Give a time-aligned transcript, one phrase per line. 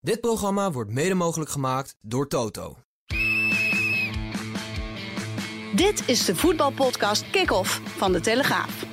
[0.00, 2.76] Dit programma wordt mede mogelijk gemaakt door Toto.
[5.74, 8.84] Dit is de voetbalpodcast Kick-Off van De Telegraaf.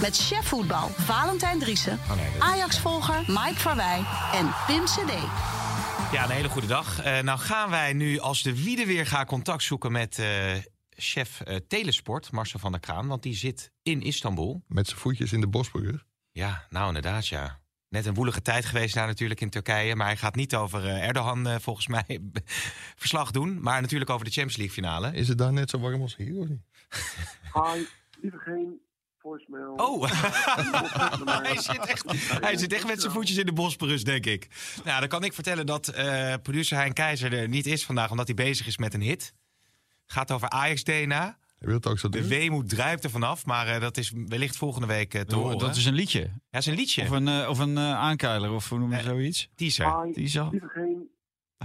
[0.00, 1.98] Met chef voetbal Valentijn Driessen,
[2.38, 5.12] Ajax-volger Mike Verwij en Pim CD.
[6.12, 7.02] Ja, een hele goede dag.
[7.02, 10.52] Eh, nou gaan wij nu als de wiede weer gaan contact zoeken met eh,
[10.90, 13.06] chef eh, Telesport, Marcel van der Kraan.
[13.06, 14.62] Want die zit in Istanbul.
[14.66, 16.04] Met zijn voetjes in de Bosporus.
[16.32, 17.59] Ja, nou inderdaad ja.
[17.90, 19.96] Net een woelige tijd geweest daar natuurlijk in Turkije.
[19.96, 22.20] Maar hij gaat niet over eh, Erdogan eh, volgens mij
[22.96, 23.60] verslag doen.
[23.62, 25.12] Maar natuurlijk over de Champions League finale.
[25.12, 26.62] Is het daar net zo warm als hier of niet?
[27.52, 27.84] Hi,
[28.20, 28.80] liever geen
[29.18, 29.72] voicemail.
[29.72, 30.02] Oh,
[31.42, 32.04] hij, zit echt,
[32.40, 34.48] hij zit echt met zijn voetjes in de Bosporus, denk ik.
[34.84, 38.10] Nou, dan kan ik vertellen dat eh, producer Hein Keizer er niet is vandaag...
[38.10, 39.34] omdat hij bezig is met een hit.
[40.06, 41.38] Gaat over Ajax-DNA.
[41.60, 45.42] De weemoed druipt er vanaf, maar eh, dat is wellicht volgende week eh, te Oh,
[45.42, 45.58] horen.
[45.58, 46.20] dat is een liedje.
[46.20, 47.02] Ja, dat is een liedje.
[47.02, 49.48] Of een, eh, of een aankeiler, of hoe noem je zoiets?
[49.54, 50.02] teaser.
[50.04, 50.12] Hi,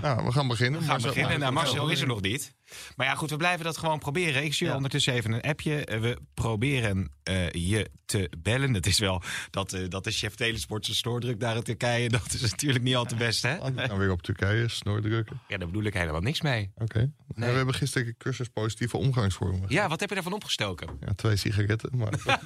[0.02, 0.80] Nou, we gaan beginnen.
[0.80, 1.40] We gaan Marcel- beginnen.
[1.40, 2.54] Nou, Marcel is er nog niet.
[2.96, 4.44] Maar ja, goed, we blijven dat gewoon proberen.
[4.44, 4.76] Ik stuur Ja.
[4.76, 5.86] ondertussen even een appje.
[5.86, 8.74] Eh, We proberen eh, je te bellen.
[8.74, 12.10] Het is wel dat, eh, dat de chef Telesport zijn stoordruk daar in Turkije...
[12.10, 13.58] dat is natuurlijk niet al te best, hè?
[13.60, 15.40] Ah, Dan weer op Turkije, snoordrukken.
[15.48, 16.72] Ja, daar bedoel ik helemaal niks mee.
[16.76, 17.12] Oké.
[17.36, 19.66] Nou, we hebben gisteren een cursus positieve omgangsvormen.
[19.68, 20.90] Ja, wat heb je daarvan opgestoken?
[21.00, 21.90] Ja, twee sigaretten.
[21.98, 22.14] Maar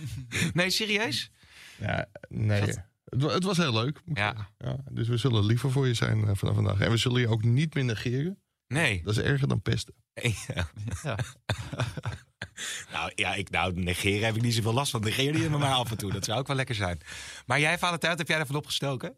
[0.53, 1.31] Nee, serieus?
[1.79, 2.73] ja, nee.
[3.09, 4.01] Het, wa- het was heel leuk.
[4.13, 4.49] Ja.
[4.57, 6.79] Ja, dus we zullen liever voor je zijn eh, vanaf vandaag.
[6.79, 8.39] En we zullen je ook niet meer negeren.
[8.67, 9.01] Nee.
[9.03, 9.93] Dat is erger dan pesten.
[10.53, 10.69] Ja.
[11.03, 11.17] Ja.
[12.93, 15.01] nou ja, ik, nou, negeren heb ik niet zoveel last van.
[15.01, 16.11] Negeer die me maar af en toe.
[16.11, 16.99] Dat zou ook wel lekker zijn.
[17.45, 19.17] Maar jij, Valentijn, heb jij daarvan opgestoken?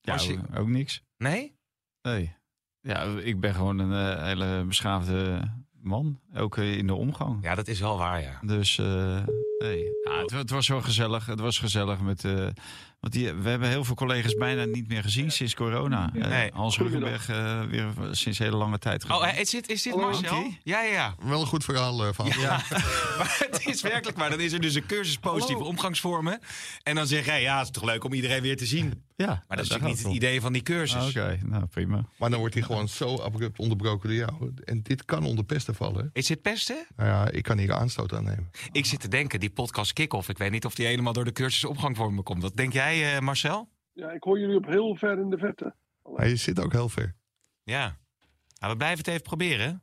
[0.00, 1.02] Ja, je- ook- niks.
[1.16, 1.56] Nee?
[2.02, 2.34] Nee.
[2.80, 5.42] Ja, ik ben gewoon een eh, hele beschaafde
[5.80, 6.20] man.
[6.34, 7.44] Ook eh, in de omgang.
[7.44, 8.38] Ja, dat is wel waar, ja.
[8.42, 9.24] Dus eh,
[9.58, 9.84] nee.
[10.04, 11.26] Ja, het, het was wel gezellig.
[11.26, 12.24] Het was gezellig met.
[13.02, 16.10] Want die, we hebben heel veel collega's bijna niet meer gezien sinds corona.
[16.14, 16.50] Eh, Nee.
[16.54, 19.04] Hans Ruggenberg eh, weer sinds hele lange tijd.
[19.04, 19.34] Oh, gezien.
[19.34, 20.42] eh, is dit, is dit Hallo, Marcel?
[20.62, 21.14] Ja, ja, ja.
[21.22, 22.26] Wel een goed verhaal eh, van.
[23.18, 24.30] Maar het is werkelijk waar.
[24.30, 26.38] Dan is er dus een cursus positieve omgangsvormen.
[26.82, 29.02] En dan zeg jij, ja, het is toch leuk om iedereen weer te zien.
[29.16, 31.00] ja, Maar dat is natuurlijk niet het idee van die cursus.
[31.00, 32.04] Ah, Oké, nou prima.
[32.18, 34.52] Maar dan wordt hij gewoon zo abrupt onderbroken door jou.
[34.64, 36.10] En dit kan onder pesten vallen.
[36.12, 36.86] Is dit pesten?
[36.96, 38.50] Nou ja, ik kan hier aanstoot aan nemen.
[38.72, 40.28] Ik zit te denken, die podcast kick-off.
[40.28, 42.42] Ik weet niet of die helemaal door de cursus omgangsvormen komt.
[42.42, 43.68] Wat denk jij, eh, Marcel?
[43.92, 45.74] Ja, ik hoor jullie op heel ver in de vette.
[46.02, 47.14] Maar je zit ook heel ver.
[47.62, 47.98] Ja.
[48.58, 49.82] Nou, we blijven het even proberen.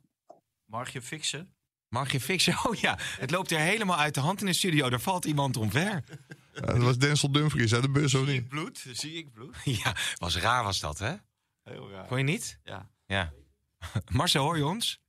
[0.64, 1.54] Mag je fixen?
[1.88, 2.54] Mag je fixen?
[2.68, 4.90] Oh ja, het loopt er helemaal uit de hand in de studio.
[4.90, 6.04] Daar valt iemand omver.
[6.54, 8.48] Ja, dat was Denzel Dumfries uit de bus, of niet?
[8.48, 8.84] bloed?
[8.92, 9.56] Zie ik bloed?
[9.82, 11.14] Ja, was raar was dat, hè?
[11.62, 12.06] Heel raar.
[12.06, 12.58] Vond je niet?
[12.64, 12.90] Ja.
[13.06, 13.32] Ja.
[14.12, 15.00] Marcel, hoor je ons?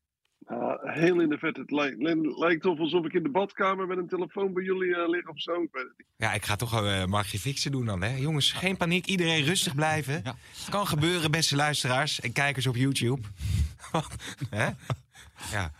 [0.47, 1.61] Ja, heel in de vette.
[1.61, 1.97] Het lijkt,
[2.37, 5.41] lijkt of alsof ik in de badkamer met een telefoon bij jullie eh, lig of
[5.41, 5.51] zo.
[5.61, 6.07] Ik weet het niet.
[6.15, 8.15] Ja, ik ga toch uh, Margje fixen doen dan, hè?
[8.15, 9.05] Jongens, geen paniek.
[9.05, 10.21] Iedereen rustig blijven.
[10.23, 10.35] Ja.
[10.69, 13.27] Kan gebeuren, beste luisteraars en kijkers op YouTube.
[14.49, 14.69] hè?
[15.51, 15.71] Ja.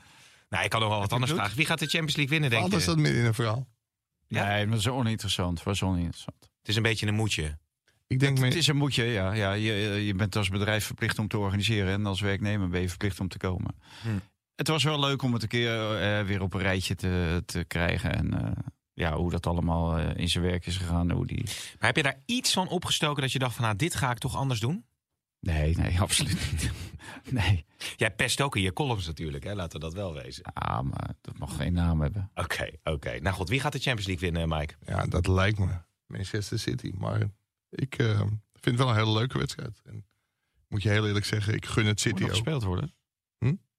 [0.49, 1.57] Nou, ik kan nog wel wat anders vragen.
[1.57, 2.89] Wie gaat de Champions League winnen, denk Anders je?
[2.89, 3.67] dat midden in een verhaal.
[4.27, 4.47] Ja?
[4.47, 5.57] Nee, maar dat is oninteressant.
[5.57, 6.37] Het was oninteressant.
[6.41, 7.57] Het is een beetje een moedje.
[8.07, 9.33] Ik denk, Het me, is een moedje, ja.
[9.33, 9.73] ja je,
[10.05, 11.93] je bent als bedrijf verplicht om te organiseren.
[11.93, 13.75] En als werknemer ben je verplicht om te komen.
[14.01, 14.09] Hm.
[14.61, 17.63] Het was wel leuk om het een keer eh, weer op een rijtje te, te
[17.63, 18.13] krijgen.
[18.13, 18.51] En eh,
[18.93, 21.11] ja, hoe dat allemaal eh, in zijn werk is gegaan.
[21.11, 21.43] Hoe die...
[21.45, 23.63] Maar heb je daar iets van opgestoken dat je dacht van...
[23.63, 24.85] nou, dit ga ik toch anders doen?
[25.39, 26.71] Nee, nee, absoluut niet.
[27.29, 27.65] nee.
[27.95, 29.53] Jij pest ook in je columns natuurlijk, hè?
[29.53, 30.43] Laten we dat wel wezen.
[30.53, 32.31] Ja, maar dat mag geen naam hebben.
[32.35, 33.19] Oké, oké.
[33.19, 34.73] Nou goed, wie gaat de Champions League winnen, Mike?
[34.85, 36.91] ja, dat lijkt me Manchester City.
[36.97, 37.21] Maar
[37.69, 38.19] ik eh,
[38.51, 39.81] vind het wel een hele leuke wedstrijd.
[39.85, 40.05] En
[40.67, 42.35] moet je heel eerlijk zeggen, ik gun het Moet City nog ook.
[42.35, 42.93] gespeeld worden.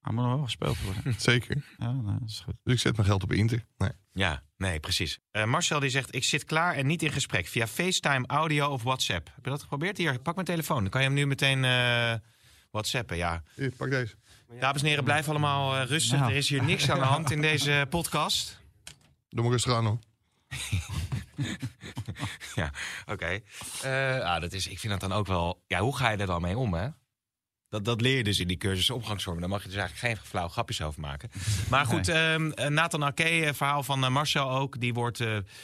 [0.03, 1.15] Hij moet nog wel gespeeld worden.
[1.31, 1.65] Zeker.
[1.79, 2.55] ja, nou, dat is goed.
[2.63, 3.65] Dus ik zet mijn geld op Inter.
[3.77, 3.91] Nee.
[4.13, 5.19] Ja, nee, precies.
[5.31, 7.47] Eh, Marcel die zegt, ik zit klaar en niet in gesprek.
[7.47, 9.31] Via FaceTime, audio of WhatsApp.
[9.35, 9.97] Heb je dat geprobeerd?
[9.97, 10.81] Hier, pak mijn telefoon.
[10.81, 12.15] Dan kan je hem nu meteen eh
[12.71, 13.43] WhatsAppen, ja.
[13.55, 14.15] Hier, pak deze.
[14.61, 16.19] Dames en heren, blijf allemaal eh, rustig.
[16.19, 16.31] Nou.
[16.31, 18.61] Er is hier niks aan de hand in deze podcast.
[19.29, 19.99] Doe maar rustig aan hoor.
[22.55, 22.71] Ja,
[23.07, 23.41] oké.
[23.83, 25.65] Eh, ah, dat is, ik vind dat dan ook wel...
[25.67, 26.89] Ja, hoe ga je er dan mee om, hè?
[27.73, 29.41] Dat, dat leer je dus in die cursus omgangsvormen.
[29.43, 31.31] Daar mag je dus eigenlijk geen flauw grapjes over maken.
[31.71, 34.81] Maar goed, ehm, eh, Nathan Ake, eh, verhaal van eh, Marcel ook...
[34.81, 35.21] die wordt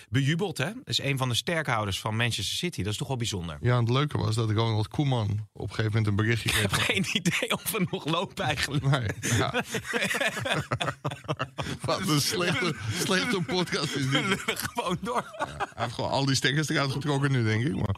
[0.08, 0.70] bejubeld, hè?
[0.84, 2.82] Is een van de sterkhouders van Manchester City.
[2.82, 3.58] Dat is toch wel bijzonder.
[3.60, 6.54] Ja, en het leuke was dat Ronald Koeman op een gegeven moment een berichtje Ik
[6.54, 6.62] kreeg.
[6.70, 8.84] heb van- geen idee of we nog lopen eigenlijk.
[8.84, 9.08] Nee,
[9.38, 9.54] ja.
[11.80, 14.42] Wat een slechte, slechte podcast is dit.
[14.46, 15.24] gewoon door.
[15.36, 15.48] Hij
[15.84, 17.76] heeft gewoon al die stekkers eruit getrokken nu, denk ik.
[17.76, 17.96] Maar,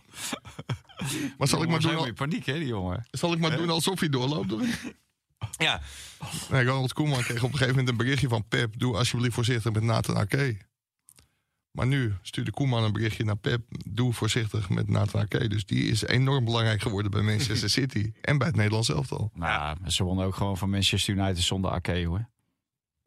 [1.38, 3.06] maar zal, ik maar doen, al- paniek, hè, die jongen.
[3.10, 4.54] zal ik maar doen alsof hij doorloopt?
[5.58, 5.80] Ja,
[6.50, 8.78] Nee, Ronald Koeman kreeg op een gegeven moment een berichtje van Pep.
[8.78, 10.56] Doe alsjeblieft voorzichtig met Nathan Ake.
[11.70, 13.62] Maar nu stuurde Koeman een berichtje naar Pep.
[13.88, 15.48] Doe voorzichtig met Nathan Ake.
[15.48, 18.12] Dus die is enorm belangrijk geworden bij Manchester City.
[18.20, 19.30] en bij het Nederlands elftal.
[19.34, 22.28] Nou, ze wonnen ook gewoon van Manchester United zonder Ake hoor.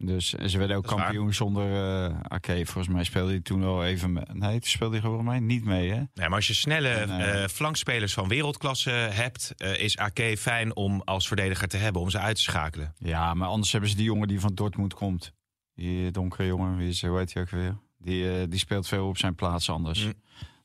[0.06, 2.66] Dus en ze werden ook kampioen zonder Ake.
[2.66, 4.14] Volgens mij speelde hij toen wel even...
[4.14, 4.24] mee.
[4.34, 5.96] Nee, toen speelde hij volgens mij niet mee hè.
[5.96, 10.76] Nee, maar als je snelle En, eh, flankspelers van wereldklasse hebt, eh, is Ake fijn
[10.76, 12.94] om als verdediger te hebben, om ze uit te schakelen.
[12.98, 15.34] Ja, maar anders hebben ze die jongen die van Dortmund komt.
[15.76, 17.78] Die donkere jongen, wie is, hoe heet hij ook weer?
[17.98, 20.06] Die, die speelt veel op zijn plaats anders.
[20.06, 20.14] Mm.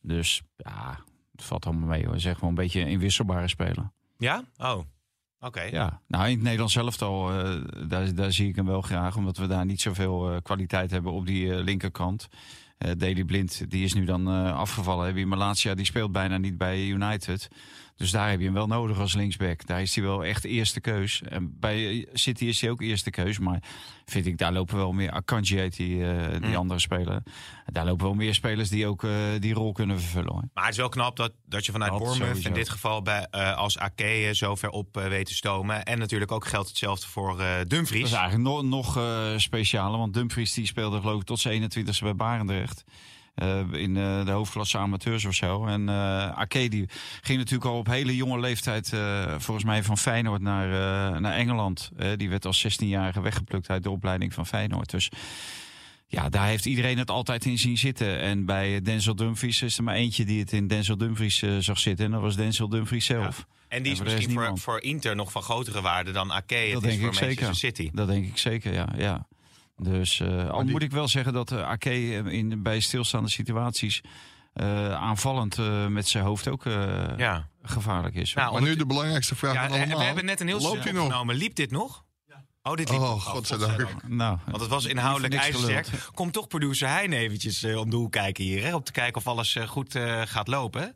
[0.02, 0.98] Dus ja,
[1.32, 2.20] het valt allemaal mee hoor.
[2.20, 3.90] Zeg gewoon een beetje een inwisselbare speler.
[4.18, 4.44] Ja?
[4.56, 4.84] Oh,
[5.40, 5.62] oké.
[5.62, 9.16] Ja, nou in het Nederlands zelf al, eh, daar, daar zie ik hem wel graag.
[9.16, 12.28] Omdat we daar niet zoveel eh, kwaliteit hebben op die eh, linkerkant.
[12.78, 15.28] Daley Blind, die is nu dan afgevallen.
[15.28, 17.48] Malatia, die speelt bijna niet bij United.
[17.98, 19.66] Dus daar heb je hem wel nodig als linksback.
[19.66, 21.22] Daar is hij wel echt eerste keus.
[21.22, 23.38] En bij eh, City is hij ook eerste keus.
[23.38, 23.62] Maar
[24.04, 25.10] vind ik, daar lopen wel meer...
[25.10, 26.54] Akanji heet die, eh, die Mm.
[26.56, 27.22] andere speler.
[27.66, 30.32] Daar lopen wel meer spelers die ook eh, die rol kunnen vervullen.
[30.32, 30.44] Hoor.
[30.54, 32.48] Maar het is wel knap dat, dat je vanuit Dat Bournemouth sowieso.
[32.48, 35.84] in dit geval bij, als Ake zo ver op weet te stomen.
[35.84, 38.02] En natuurlijk ook geldt hetzelfde voor eh Dat Dumfries.
[38.04, 39.00] is eigenlijk nog, nog
[39.36, 39.98] specialer.
[39.98, 42.84] Want Dumfries die speelde geloof ik tot zijn 21ste bij Barendrecht.
[43.38, 45.66] Eh, in eh, de hoofdklasse amateurs of zo.
[45.66, 46.88] En eh die
[47.20, 48.92] ging natuurlijk al op hele jonge leeftijd...
[49.38, 50.68] volgens mij van Feyenoord naar,
[51.20, 51.90] naar Engeland.
[52.16, 54.90] Die werd als 16-jarige weggeplukt uit de opleiding van Feyenoord.
[54.90, 55.10] Dus
[56.06, 58.20] ja, daar heeft iedereen het altijd in zien zitten.
[58.20, 62.04] En bij Denzel Dumfries is er maar eentje die het in Denzel Dumfries zag zitten.
[62.04, 63.46] En dat was Denzel Dumfries zelf.
[63.68, 66.54] en die is en voor misschien voor, voor Inter nog van grotere waarde dan Ake.
[66.54, 67.54] Het Dat is denk voor ik Manchester zeker.
[67.54, 67.90] City.
[67.92, 68.88] Dat denk ik zeker, ja.
[68.96, 69.26] ja.
[69.82, 71.90] Dus eh, al die- moet ik wel zeggen dat uh, Ake
[72.30, 74.00] in, bij stilstaande situaties
[74.52, 77.48] eh, aanvallend eh, met zijn hoofd ook eh, Ja.
[77.62, 78.34] gevaarlijk is.
[78.34, 79.98] Nou, Maar nu de belangrijkste vraag Ja, van we, allemaal.
[79.98, 81.34] we hebben net een heel Loopt stuk opgenomen.
[81.36, 82.06] Liep dit nog?
[82.62, 83.24] Oh, dit liep Oh, nog.
[83.24, 84.08] godzijdank.
[84.08, 85.88] nou, Want het was inhoudelijk ijzersterk.
[86.14, 88.62] Komt toch producer Hein eventjes om de hoek kijken hier.
[88.64, 88.74] Hè?
[88.74, 90.94] Om te kijken of alles goed eh, gaat lopen.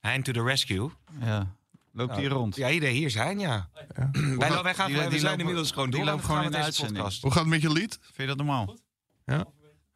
[0.00, 0.90] Hein to the rescue.
[1.20, 1.54] ja.
[1.96, 2.56] Loopt hier rond.
[2.56, 3.68] Ja, hier, hier Hein, ja.
[3.96, 4.10] Ja.
[4.38, 6.08] Wij, gaat- wij, gaan, die- we die zijn lopen- inmiddels gewoon die door.
[6.08, 6.96] loopt aan het gewoon in de uitzending.
[6.96, 7.22] podcast.
[7.22, 7.98] Hoe gaat het met je lied?
[8.02, 8.76] Vind je dat normaal?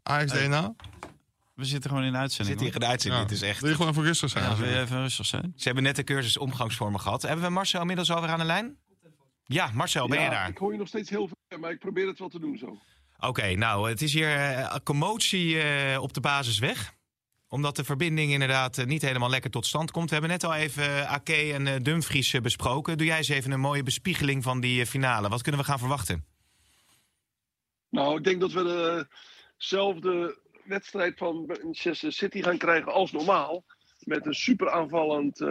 [0.02, 0.75] ASDNA?
[1.55, 2.58] We zitten gewoon in de uitzending.
[2.58, 3.23] Zit hier in de uitzending.
[3.23, 3.29] Ja.
[3.29, 3.61] Het is echt...
[3.61, 4.44] Wil je gewoon voor rustig zijn?
[4.44, 5.52] Ja, wil je even rustig zijn?
[5.56, 7.23] Ze hebben net de cursus omgangsvormen gehad.
[7.23, 8.76] Hebben we Marcel inmiddels alweer aan de lijn?
[9.44, 10.49] Ja, Marcel, ben je Ja, daar?
[10.49, 12.79] Ik hoor je nog steeds heel ver, maar ik probeer het wel te doen zo.
[13.19, 16.93] Oké, nou, het is hier eh, commotie eh, op de basis weg.
[17.52, 20.06] Omdat de verbinding inderdaad eh, niet helemaal lekker tot stand komt.
[20.06, 22.99] We hebben net al even eh, Ake en eh, Dumfries besproken.
[22.99, 25.29] Doe jij eens even een mooie bespiegeling van die finale.
[25.29, 26.25] Wat kunnen we gaan verwachten?
[27.88, 29.06] Nou, ik denk dat we
[29.56, 33.64] dezelfde wedstrijd van Manchester City gaan krijgen als normaal.
[34.00, 35.43] Met een super aanvallend,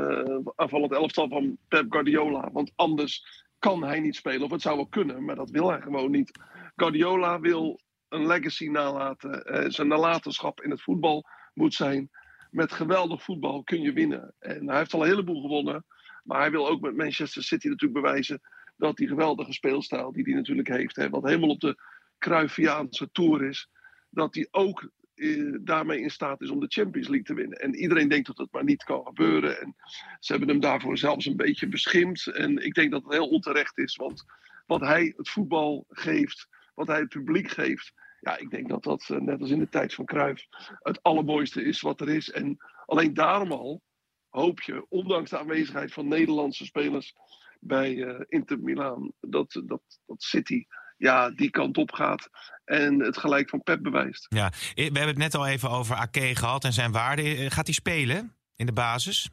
[0.55, 2.49] aanvallend elftal van Pep Guardiola.
[2.51, 4.41] Want anders kan hij niet spelen.
[4.41, 6.39] Of het zou wel kunnen, maar dat wil hij gewoon niet.
[6.75, 7.79] Guardiola wil
[8.09, 9.71] een legacy nalaten.
[9.73, 12.09] Zijn nalatenschap in het voetbal moet zijn.
[12.51, 14.33] Met geweldig voetbal kun je winnen.
[14.39, 15.85] En hij heeft al een heleboel gewonnen.
[16.23, 18.41] Maar hij wil ook met Manchester City natuurlijk bewijzen
[18.77, 20.95] dat die geweldige speelstijl die hij natuurlijk heeft.
[20.95, 21.81] Hè, wat helemaal op de
[22.17, 23.69] Cruyffiaanse tour is.
[24.09, 27.59] Dat hij ook eh, daarmee in staat is om de Champions League te winnen.
[27.59, 29.61] En iedereen denkt dat het maar niet kan gebeuren.
[29.61, 29.75] En
[30.19, 32.27] ze hebben hem daarvoor zelfs een beetje beschimpt.
[32.27, 33.95] En ik denk dat het heel onterecht is.
[33.95, 34.25] Want
[34.65, 37.93] wat hij het voetbal geeft, wat hij het publiek geeft.
[38.19, 40.45] Ja, ik denk dat dat, eh, net als in de tijd van Cruyff,
[40.80, 42.31] het allermooiste is wat er is.
[42.31, 43.81] En alleen daarom al
[44.30, 47.14] hoop je, ondanks de aanwezigheid van Nederlandse spelers
[47.59, 50.66] bij eh, Inter Milaan, dat, dat, dat City
[50.97, 52.30] ja, die kant op gaat
[52.66, 54.26] en het gelijk van Pep bewijst.
[54.30, 57.35] Ja, we hebben het net al even over Ake gehad en zijn waarde.
[57.35, 59.30] Eh, Gaat hij spelen in de basis?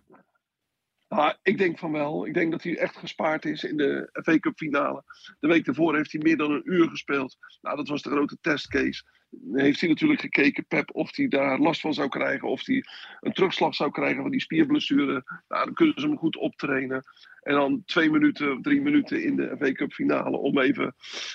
[1.08, 2.26] Ah, ik denk van wel.
[2.26, 5.04] Ik denk dat hij echt gespaard is in de FA Cup finale.
[5.38, 7.36] De week daarvoor heeft hij meer dan een uur gespeeld.
[7.60, 9.04] Nou, dat was de grote testcase.
[9.52, 12.48] Heeft hij natuurlijk gekeken, Pep, of hij daar last van zou krijgen.
[12.48, 12.84] Of hij
[13.20, 15.24] een terugslag zou krijgen van die spierblessure.
[15.48, 17.04] Nou, dan kunnen ze hem goed optrainen.
[17.42, 20.94] En dan twee minuten, drie minuten in de FA Cup finale om even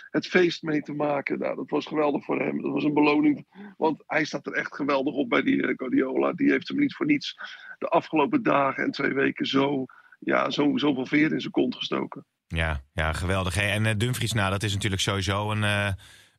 [0.10, 1.40] het feest mee te maken.
[1.40, 2.62] Nou, dat was geweldig voor hem.
[2.62, 3.46] Dat was een beloning.
[3.78, 6.34] Want hij staat er echt geweldig op bij die Guardiola.
[6.34, 7.36] Die heeft hem niet voor niets
[7.78, 9.86] de afgelopen dagen en twee weken zo,
[10.20, 12.26] ja, zo, zoveel veer in zijn kont gestoken.
[12.48, 13.58] Ja, ja geweldig.
[13.58, 15.92] En eh, Dumfries, nou, dat is natuurlijk sowieso een, eh,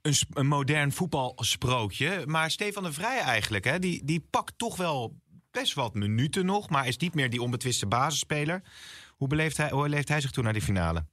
[0.03, 2.23] een, modern voetbalsprookje.
[2.27, 3.79] Maar Stefan de Vrij eigenlijk, hè?
[3.79, 6.71] Die, die pakt toch wel best wat minuten nog.
[6.71, 8.63] Maar is niet meer die onbetwiste basisspeler.
[9.17, 11.05] Hoe, beleeft hij, hoe leeft hij zich toen naar die finale?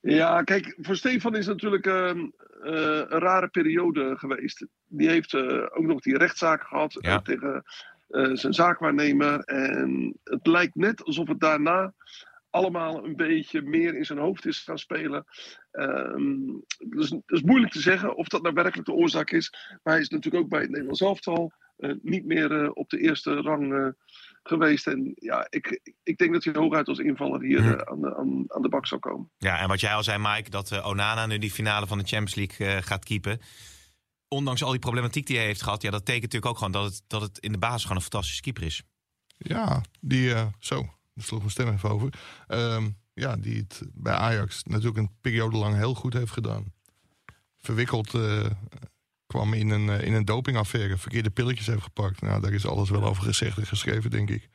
[0.00, 2.18] Ja, kijk, voor Stefan is het natuurlijk ehm,
[2.62, 2.72] eh,
[3.08, 4.66] een rare periode geweest.
[4.86, 7.16] Die heeft eh, ook nog die rechtszaak gehad Ja.
[7.16, 7.64] eh, tegen
[8.36, 9.40] zijn zaakwaarnemer.
[9.40, 11.92] En het lijkt net alsof het daarna
[12.54, 15.24] allemaal een beetje meer in zijn hoofd is gaan spelen.
[15.70, 16.46] Ehm,
[16.88, 19.52] dus het is moeilijk te zeggen of dat nou werkelijk de oorzaak is.
[19.82, 23.34] Maar hij is natuurlijk ook bij het Nederlands elftal uh, niet meer op de eerste
[23.34, 23.94] rang
[24.42, 24.86] geweest.
[24.86, 28.62] En ja, ik, ik denk dat hij hooguit als invaller hier aan, de, aan, aan
[28.62, 29.30] de bak zal komen.
[29.38, 32.34] Ja, en wat jij al zei, Mike, dat Onana nu die finale van de Champions
[32.34, 33.40] League gaat keepen
[34.28, 36.84] ondanks al die problematiek die hij heeft gehad, ja, dat tekent natuurlijk ook gewoon dat
[36.84, 38.82] het, dat het in de basis gewoon een fantastische keeper is.
[39.36, 42.08] Ja, die, uh, zo, daar sloeg mijn stem even over.
[42.46, 46.72] Ehm, ja, die het bij Ajax natuurlijk een periode lang heel goed heeft gedaan.
[47.56, 48.44] Verwikkeld uh,
[49.26, 52.20] kwam in een, uh, in een dopingaffaire, verkeerde pilletjes heeft gepakt.
[52.20, 54.48] Nou, daar is alles wel over gezegd en geschreven, denk ik.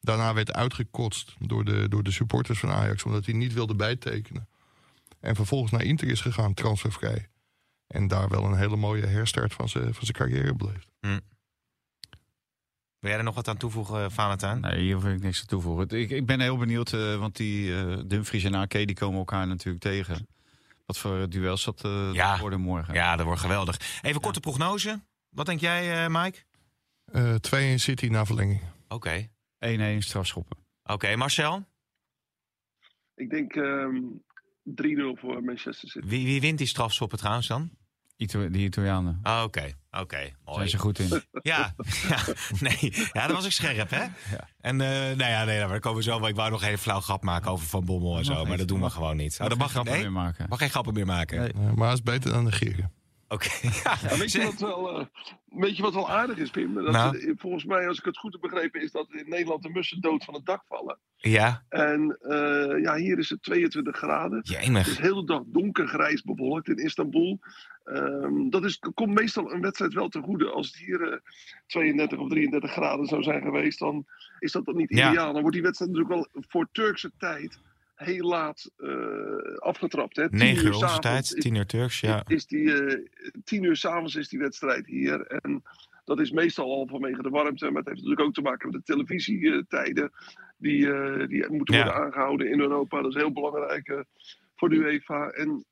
[0.00, 4.48] Daarna werd uitgekotst door de, door de supporters van Ajax, omdat hij niet wilde bijtekenen.
[5.20, 7.28] En vervolgens naar Inter is gegaan, transfervrij.
[7.86, 10.88] En daar wel een hele mooie herstart van zijn van carrière beleefd.
[11.00, 11.18] Hm.
[13.02, 14.60] Wil jij er nog wat aan toevoegen, Valentijn?
[14.60, 15.98] Nee, hier hoef ik niks aan toevoegen.
[15.98, 19.46] Ik, ik ben heel benieuwd, uh, want die uh, Dumfries en AK die komen elkaar
[19.46, 20.28] natuurlijk tegen.
[20.86, 22.38] Wat voor duels dat uh, ja.
[22.38, 22.94] worden morgen?
[22.94, 24.00] Ja, dat wordt geweldig.
[24.02, 25.00] Even korte prognose.
[25.28, 26.38] Wat denk jij, Mike?
[27.12, 28.60] 2-1 City na verlenging.
[28.88, 29.28] Oké.
[29.58, 29.96] Okay.
[29.96, 30.56] 1-1 strafschoppen.
[30.84, 31.64] Oké, Marcel?
[33.14, 34.22] Ik denk um,
[34.64, 36.06] ehm, 3-0 voor Manchester City.
[36.06, 37.70] Wie, wie wint die strafschoppen trouwens dan?
[38.26, 39.18] Die Italianen.
[39.22, 40.30] Ah, oké, oké.
[40.46, 41.22] Zijn ze goed in?
[41.42, 41.74] ja,
[42.08, 42.18] ja,
[42.60, 42.92] nee.
[43.12, 44.02] Ja, dat was ik scherp, hè?
[44.02, 44.48] Ja.
[44.60, 46.26] En uh, nou ja, nee, daar komen we zo.
[46.26, 48.44] Ik wou nog een flauw grap maken over Van Bommel en zo.
[48.44, 49.38] Maar dat doen we gewoon niet.
[49.40, 50.00] Oh, dat mag, geen nee?
[50.00, 50.46] meer maken.
[50.48, 51.38] Mag geen grappen meer maken.
[51.38, 51.72] Nee.
[51.74, 52.92] maar het is beter dan negeren.
[53.32, 53.48] Oké.
[53.84, 55.06] Ja, weet, je wat wel, uh,
[55.44, 56.74] weet je wat wel aardig is, Pim?
[56.74, 57.34] Dat nou?
[57.36, 60.24] volgens mij, als ik het goed heb begrepen, is dat in Nederland de mussen dood
[60.24, 60.98] van het dak vallen.
[61.16, 61.64] Ja.
[61.68, 64.40] En uh, ja, hier is het 22 graden.
[64.42, 64.78] Jemig.
[64.78, 67.38] Het is de hele dag donkergrijs bewolkt in Istanbul.
[67.84, 70.50] Um, dat is, komt meestal een wedstrijd wel ten goede.
[70.50, 71.16] Als het hier uh,
[71.66, 74.06] 32 of 33 graden zou zijn geweest, dan
[74.38, 75.12] is dat dan niet ideaal.
[75.12, 75.32] Ja.
[75.32, 77.60] Dan wordt die wedstrijd natuurlijk wel voor Turkse tijd
[78.02, 80.16] heel laat uh, afgetrapt.
[80.16, 80.26] Hè.
[80.30, 82.22] 9 uur onze tijd, 10 uur Turks, ja.
[82.26, 83.06] Is die, uh,
[83.44, 85.26] 10 uur s'avonds is die wedstrijd hier.
[85.26, 85.62] En
[86.04, 87.64] dat is meestal al vanwege de warmte.
[87.64, 90.12] Maar het heeft natuurlijk ook te maken met de televisietijden.
[90.56, 93.02] Die, uh, die moeten worden aangehouden in Europa.
[93.02, 94.04] Dat is heel belangrijk
[94.56, 95.28] voor de UEFA.
[95.28, 95.64] En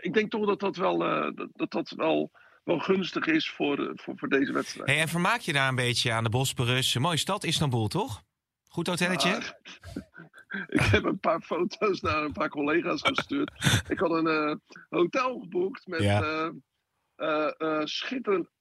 [0.00, 0.98] ik denk toch dat dat wel,
[1.34, 2.30] dat, dat, dat wel
[2.64, 4.88] wel gunstig is voor, voor, voor deze wedstrijd.
[4.88, 6.98] Hey, en vermaak je daar een beetje aan de Bosporus?
[6.98, 8.22] Mooie stad, Istanbul, toch?
[8.68, 9.40] Goed hotelletje?
[10.66, 13.50] Ik heb een paar foto's naar een paar collega's gestuurd.
[13.88, 14.54] ik had een uh,
[14.88, 16.50] hotel geboekt met ja.
[17.16, 18.52] uh, uh, schitterend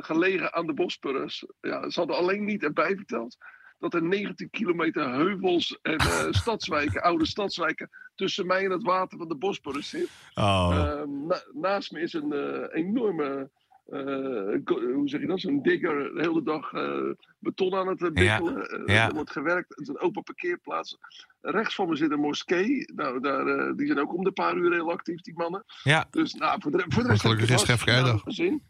[0.00, 1.46] gelegen aan de Bosporus.
[1.60, 3.36] Ja, ze hadden alleen niet erbij verteld
[3.78, 6.00] dat er 19 kilometer heuvels en
[6.34, 10.10] stadswijken, oude stadswijken, tussen mij en het water van de Bosporus zit.
[10.34, 11.04] Oh.
[11.04, 12.32] Na naast me is een
[12.72, 13.50] enorme
[13.88, 15.40] hoe zeg je dat?
[15.40, 18.84] Zo'n digger de hele dag uh, beton aan het bikkelen.
[18.86, 19.08] Ja, ja.
[19.08, 19.68] Er wordt gewerkt.
[19.68, 20.98] Het is een open parkeerplaats.
[21.40, 22.92] Rechts van me zit een moskee.
[22.94, 25.64] Nou, daar, die zijn ook om de paar uur heel actief, die mannen.
[25.82, 26.06] Ja.
[26.10, 28.20] Dus nou, voor de, voor de rest Gelukkig is het.
[28.20, 28.62] Gezin.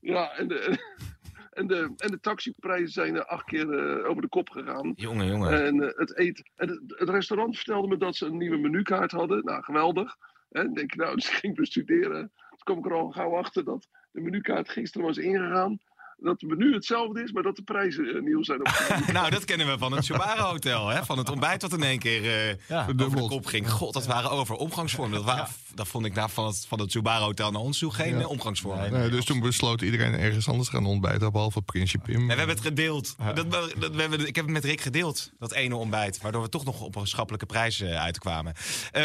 [0.00, 0.78] Ja, en de,
[1.50, 4.92] en de, en de taxiprijzen zijn acht keer over de kop gegaan.
[4.96, 5.64] Jongen, jongen.
[5.64, 9.44] En, het, eet, en het, het, restaurant vertelde me dat ze een nieuwe menukaart hadden.
[9.44, 10.16] Nou, geweldig.
[10.50, 12.32] En denk ik, nou, dus ging bestuderen.
[12.48, 15.80] Toen kom ik er al gauw achter dat de menukaart gisteren was ingegaan.
[16.22, 18.60] Dat het menu hetzelfde is, maar dat de prijzen uh, nieuw zijn
[19.12, 20.88] nou, dat kennen we van het Chubara Hotel.
[20.88, 21.04] Hè?
[21.04, 23.70] Van het ontbijt dat in één keer uh, ja, over de kop ging.
[23.70, 25.16] God, dat waren over omgangsvormen.
[25.16, 28.18] Dat, waren, dat vond ik daar van het, van het Hotel naar ons toe geen
[28.18, 28.26] ja.
[28.26, 28.92] omgangsvormen.
[28.92, 32.14] Nee, dus toen besloot iedereen ergens anders gaan ontbijten, behalve Prinsje Pim.
[32.14, 33.16] En we hebben het gedeeld.
[33.34, 36.20] Dat, dat, we hebben, ik heb het met Rick gedeeld, dat ene ontbijt.
[36.20, 38.54] Waardoor we toch nog op een schappelijke prijs uh, uitkwamen.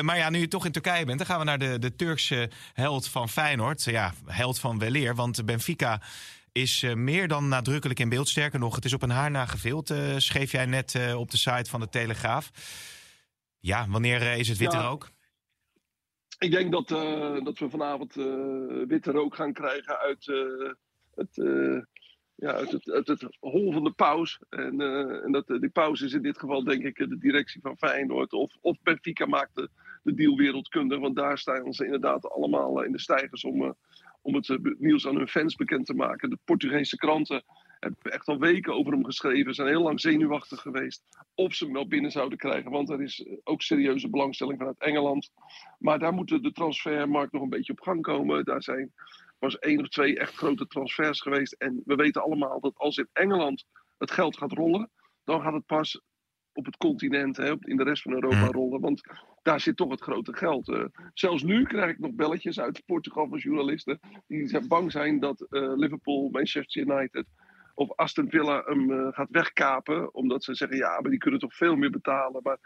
[0.01, 2.49] maar ja, nu je toch in Turkije bent, dan gaan we naar de, de Turkse
[2.73, 3.83] held van Feyenoord.
[3.83, 6.01] Ja, held van weleer, want Benfica
[6.57, 8.27] is uh, meer dan nadrukkelijk in beeld.
[8.27, 11.31] Sterker nog, het is op een haar na gevild, uh, schreef jij net uh, op
[11.31, 12.51] de site van de Telegraaf.
[13.59, 15.09] Ja, wanneer is het witte ja, rook?
[16.39, 16.87] Ik denk dat,
[17.43, 18.13] dat we vanavond
[18.87, 20.25] witte rook gaan krijgen uit,
[21.15, 21.35] het,
[22.35, 24.39] ja, uit, het, uit het hol van de paus.
[24.49, 24.81] En,
[25.23, 28.33] en dat, die paus is in dit geval denk ik de directie van Feyenoord.
[28.33, 29.69] Of, of Benfica maakt de,
[30.03, 30.99] de deal wereldkundig.
[30.99, 33.75] Want daar staan ze inderdaad allemaal in de stijgers om
[34.27, 36.29] om het eh, nieuws aan hun fans bekend te maken.
[36.29, 37.43] De Portugese kranten
[37.79, 39.53] hebben echt al weken over hem geschreven.
[39.53, 41.03] Zijn heel lang zenuwachtig geweest
[41.35, 42.71] of ze hem wel binnen zouden krijgen.
[42.71, 45.31] Want er is eh, ook serieuze belangstelling vanuit Engeland.
[45.79, 48.45] Maar daar moet de transfermarkt nog een beetje op gang komen.
[48.45, 48.93] Daar zijn
[49.39, 51.53] was één of twee echt grote transfers geweest.
[51.53, 53.65] En we weten allemaal dat als in Engeland
[53.97, 54.89] het geld gaat rollen,
[55.23, 56.01] dan gaat het pas
[56.53, 58.51] op het continent, hè, in de rest van Europa mm.
[58.51, 58.81] rollen.
[58.81, 59.01] Want
[59.47, 60.67] daar zit toch het grote geld.
[60.67, 63.99] Uh, zelfs nu krijg ik nog belletjes uit Portugal van journalisten.
[64.27, 67.25] Die zijn bang zijn dat uh, Liverpool, Manchester United
[67.77, 70.13] of Aston Villa hem eh, gaat wegkapen.
[70.13, 72.41] Omdat ze zeggen, ja, maar die kunnen toch veel meer betalen.
[72.43, 72.57] Maar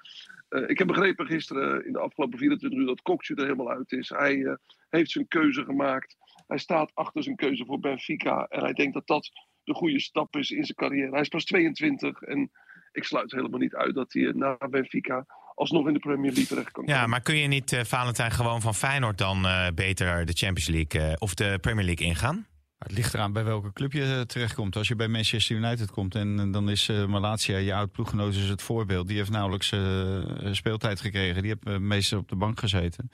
[0.49, 3.91] eh, ik heb begrepen gisteren in de afgelopen 24 uur dat Kokje er helemaal uit
[3.91, 4.09] is.
[4.09, 4.53] Hij eh,
[4.89, 6.17] heeft zijn keuze gemaakt.
[6.47, 8.45] Hij staat achter zijn keuze voor Benfica.
[8.49, 9.31] En hij denkt dat dat
[9.63, 11.11] de goede stap is in zijn carrière.
[11.11, 12.51] Hij is pas 22 en
[12.91, 15.25] ik sluit helemaal niet uit dat hij na Benfica
[15.61, 18.61] alsnog in de Premier League terecht kan Ja, maar kun je niet, uh, Valentijn, gewoon
[18.61, 22.45] van Feyenoord dan beter de Champions League of de Premier League ingaan?
[22.77, 24.75] Het ligt eraan bij welke club je terechtkomt.
[24.75, 28.49] Als je bij Manchester United komt en dan is uh, Malatia, je oud ploeggenoot, is
[28.49, 29.07] het voorbeeld.
[29.07, 30.19] Die heeft nauwelijks uh,
[30.51, 31.41] speeltijd gekregen.
[31.41, 33.11] Die heeft meestal op de bank gezeten.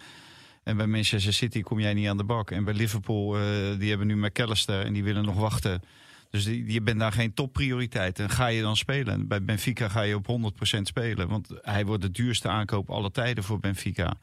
[0.63, 2.51] En bij Manchester City kom jij niet aan de bak.
[2.51, 3.31] En bij Liverpool,
[3.77, 5.81] die hebben nu McAllister en die willen nog wachten.
[6.29, 8.19] Dus die, je bent daar geen topprioriteit.
[8.19, 9.27] En ga je dan spelen?
[9.27, 11.27] Bij Benfica ga je op 100% spelen.
[11.27, 14.17] Want hij wordt de duurste aankoop alle tijden voor Benfica.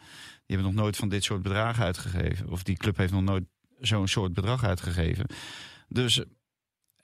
[0.46, 2.50] Die hebben nog nooit van dit soort bedragen uitgegeven.
[2.50, 3.44] Of die club heeft nog nooit
[3.80, 5.26] zo'n soort bedrag uitgegeven.
[5.88, 6.24] Dus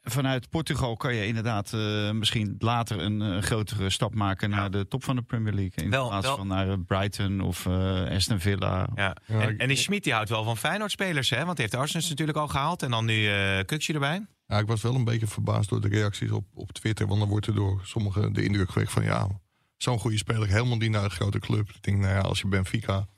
[0.02, 4.88] vanuit Portugal kan je inderdaad uh, misschien later een, een, grotere stap maken naar de
[4.88, 5.84] top van de Premier League.
[5.84, 6.36] In wel, plaats wel.
[6.36, 8.88] van naar Brighton of uh, Aston Villa.
[8.94, 9.16] Ja.
[9.26, 11.36] en, en die Schmid die houdt wel van Feyenoord-spelers, hè?
[11.36, 12.82] Want hij heeft de Arsenal natuurlijk al gehaald.
[12.82, 14.26] En dan nu uh, Kukje erbij.
[14.50, 17.06] Ja, ik was wel een beetje verbaasd door de reacties op, op Twitter.
[17.06, 19.02] Want dan wordt er door sommigen de indruk gewekt van...
[19.02, 19.40] ja,
[19.76, 21.68] zo'n goede speler helemaal niet naar een grote club.
[21.68, 23.08] Ik denk, nou ja, als je Benfica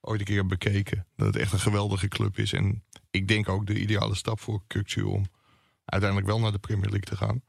[0.00, 1.06] ooit een keer bekeken.
[1.16, 2.52] Dat het echt een geweldige club is.
[2.52, 5.26] En ik denk ook de ideale stap voor Kukcu om
[5.84, 7.42] uiteindelijk wel naar de Premier League te gaan.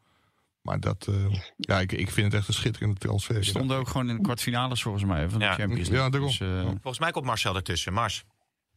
[0.62, 3.46] Maar dat, uh, ja, ik, ik vind het echt een schitterende transfer.
[3.46, 5.96] Stonden ook gewoon in de kwartfinales volgens mij van de Champions League.
[5.96, 6.30] Ja, daarom.
[6.30, 6.62] Dus, uh...
[6.62, 7.94] Volgens mij komt Marcel ertussen.
[7.94, 8.24] Mars.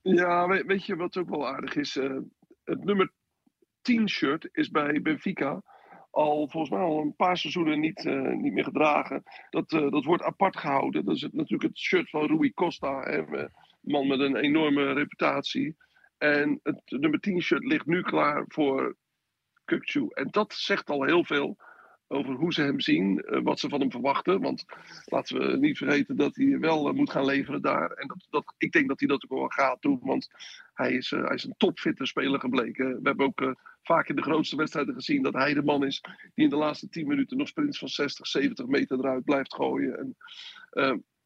[0.02, 1.96] Ja, weet, weet je wat ook wel aardig is?
[1.96, 2.18] Uh,
[2.64, 3.12] het nummer
[3.84, 5.62] 10 shirt is bij Benfica
[6.14, 9.22] al volgens mij al een paar seizoenen niet, uh, niet meer gedragen.
[9.50, 11.04] Dat, uh, dat wordt apart gehouden.
[11.04, 13.00] Dat is natuurlijk het shirt van Rui Costa.
[13.00, 13.46] Hè,
[13.80, 15.76] man met een enorme reputatie.
[16.18, 18.96] En het nummer 10 shirt ligt nu klaar voor
[19.64, 20.08] Kukcu.
[20.10, 21.56] En dat zegt al heel veel
[22.08, 24.40] over hoe ze hem zien, uh, wat ze van hem verwachten.
[24.40, 24.64] Want
[25.04, 27.90] laten we niet vergeten dat hij wel moet gaan leveren daar.
[27.90, 30.28] En dat, dat, ik denk dat hij dat ook wel gaat doen, want
[30.74, 32.86] hij is, uh, hij is een topfitte speler gebleken.
[32.86, 36.00] We hebben ook vaak in de grootste wedstrijden gezien dat hij de man is
[36.34, 39.98] die in de laatste 10 minuten nog sprints van 60, 70 meter eruit blijft gooien.
[39.98, 40.16] En,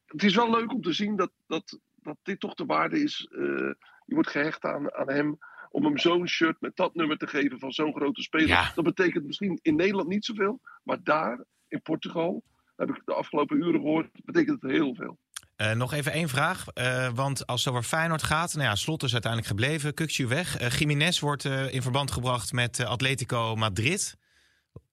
[0.05, 3.27] het is wel leuk om te zien dat, dat, dat dit toch de waarde is.
[3.29, 5.37] je wordt gehecht aan, aan hem
[5.71, 8.47] om hem zo'n shirt met dat nummer te geven van zo'n grote speler.
[8.47, 8.71] Ja.
[8.75, 12.43] Dat betekent misschien in Nederland niet zoveel, maar daar in Portugal,
[12.75, 15.17] heb ik de afgelopen uren gehoord, betekent het heel veel.
[15.61, 19.03] Uh, nog even één vraag, uh, want als het over Feyenoord gaat, nou ja, Slot
[19.03, 20.61] is uiteindelijk gebleven, Kukcu weg.
[20.61, 24.17] Uh, Jiménez wordt in verband gebracht met Atletico Madrid,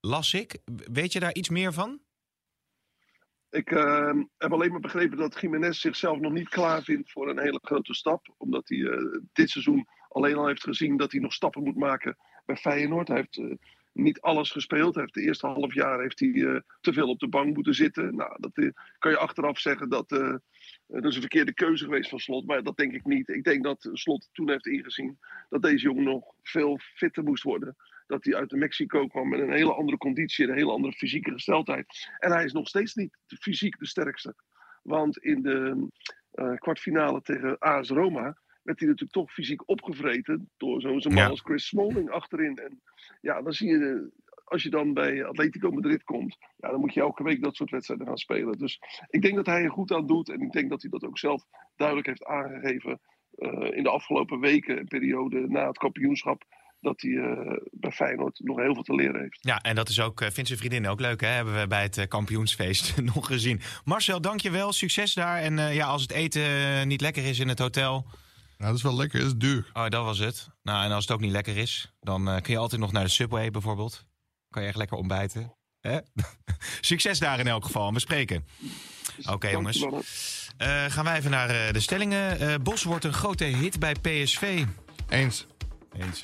[0.00, 0.58] las ik.
[0.92, 2.00] Weet je daar iets meer van?
[3.50, 3.68] Ik
[4.38, 7.94] heb alleen maar begrepen dat Jiménez zichzelf nog niet klaar vindt voor een hele grote
[7.94, 8.34] stap.
[8.36, 12.56] Omdat hij dit seizoen alleen al heeft gezien dat hij nog stappen moet maken bij
[12.56, 13.08] Feyenoord.
[13.08, 13.58] Hij heeft
[13.92, 14.94] niet alles gespeeld.
[14.94, 18.16] Heeft de eerste half jaar heeft hij, te veel op de bank moeten zitten.
[18.16, 20.40] Nou, dat kan je achteraf zeggen dat
[20.86, 22.46] dat is een verkeerde keuze geweest van Slot.
[22.46, 23.28] Maar dat denk ik niet.
[23.28, 25.18] Ik denk dat Slot toen heeft ingezien
[25.48, 27.76] dat deze jongen nog veel fitter moest worden.
[28.06, 31.32] Dat hij uit Mexico kwam met een hele andere conditie en een hele andere fysieke
[31.32, 32.10] gesteldheid.
[32.18, 34.34] En hij is nog steeds niet fysiek de sterkste.
[34.82, 35.88] Want in de
[36.58, 41.28] kwartfinale tegen AS Roma werd hij natuurlijk toch fysiek opgevreten door zo'n man ja.
[41.28, 42.56] als Chris Smalling achterin.
[42.56, 42.82] En
[43.20, 44.10] ja, dan zie je,
[44.46, 47.70] als je dan bij Atletico Madrid komt, ja, dan moet je elke week dat soort
[47.70, 48.58] wedstrijden gaan spelen.
[48.58, 51.04] Dus ik denk dat hij er goed aan doet en ik denk dat hij dat
[51.04, 51.44] ook zelf
[51.76, 53.00] duidelijk heeft aangegeven
[53.36, 56.44] uh, in de afgelopen weken en periode na het kampioenschap
[56.80, 59.38] dat hij uh, bij Feyenoord nog heel veel te leren heeft.
[59.40, 61.28] Ja, en dat is ook, uh, vindt zijn vriendin ook leuk, hè?
[61.28, 63.60] hebben we bij het uh, kampioensfeest nog gezien.
[63.84, 65.38] Marcel, dankjewel, succes daar.
[65.38, 68.06] En ja, als het eten niet lekker is in het hotel,
[68.58, 69.70] nou, dat is wel lekker, dat is duur.
[69.72, 70.48] Oh, dat was het.
[70.62, 73.04] Nou, en als het ook niet lekker is, dan uh, kun je altijd nog naar
[73.04, 74.06] de Subway bijvoorbeeld.
[74.50, 75.54] Kan je echt lekker ontbijten.
[75.80, 75.98] Hè?
[76.80, 77.92] Succes daar in elk geval.
[77.92, 78.46] We spreken.
[79.18, 79.82] Oké, okay, jongens.
[79.82, 82.62] Uh, gaan wij even naar uh, de stellingen.
[82.62, 84.64] Bos wordt een grote hit bij PSV.
[85.08, 85.46] Eens.
[85.92, 86.22] Eens.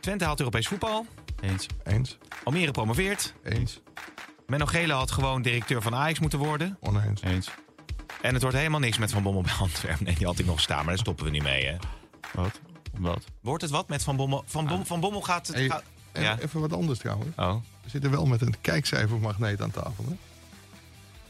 [0.00, 1.06] Twente haalt Europees voetbal.
[1.40, 1.66] Eens.
[1.84, 2.18] Eens.
[2.44, 3.34] Almere promoveert.
[3.42, 3.80] Eens.
[4.46, 6.76] Menno Gele had gewoon directeur van Ajax moeten worden.
[6.80, 7.22] Oneens.
[7.22, 7.50] Eens.
[8.20, 10.04] En het wordt helemaal niks met Van Bommel bij Antwerpen.
[10.04, 11.76] Nee, die had ik nog staan, maar daar stoppen we niet mee, hè?
[12.32, 12.60] Wat?
[12.98, 13.24] Wat?
[13.40, 14.42] Wordt het wat met Van Bommel?
[14.46, 14.86] Van, Bom, ah.
[14.86, 15.56] van Bommel gaat het...
[15.56, 15.70] Hey,
[16.22, 16.38] ja.
[16.38, 17.36] Even wat anders trouwens.
[17.36, 17.54] Oh.
[17.82, 20.14] We zitten wel met een kijkcijfermagneet aan tafel, hè?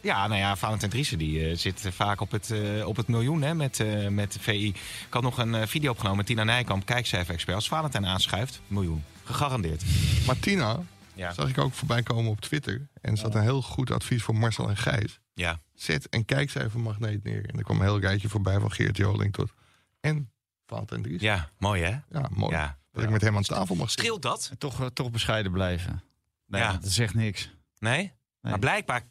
[0.01, 3.43] Ja, nou ja, Valentijn Driessen die uh, zit vaak op het, uh, op het miljoen
[3.43, 4.69] hè, met, uh, met VI.
[4.69, 7.57] Ik had nog een video opgenomen met Tina Nijkamp, kijkcijfer-expert.
[7.57, 9.05] Als Valentijn aanschuift, miljoen.
[9.25, 9.85] Gegarandeerd.
[10.27, 10.81] Maar Tina,
[11.15, 11.33] ja.
[11.33, 12.89] zag ik ook voorbij komen op Twitter.
[13.01, 15.21] En zat een heel goed advies voor Marcel en Gijs.
[15.35, 15.61] Ja.
[15.75, 17.49] Zet een kijkcijfermagneet neer.
[17.49, 19.53] En er kwam een heel rijtje voorbij van Geert Joling tot...
[20.01, 20.31] En
[20.67, 21.21] Valentijn Dries.
[21.21, 22.19] Ja, mooi hè?
[22.19, 22.53] Ja, mooi.
[22.53, 22.79] Ja.
[22.95, 24.51] Dat ik met hem aan tafel mag Scheelt dat?
[24.59, 26.03] Toch, toch bescheiden blijven.
[26.47, 26.73] Nee, Ja.
[26.73, 27.51] dat zegt niks.
[27.79, 28.13] Nee?
[28.41, 29.03] Maar blijkbaar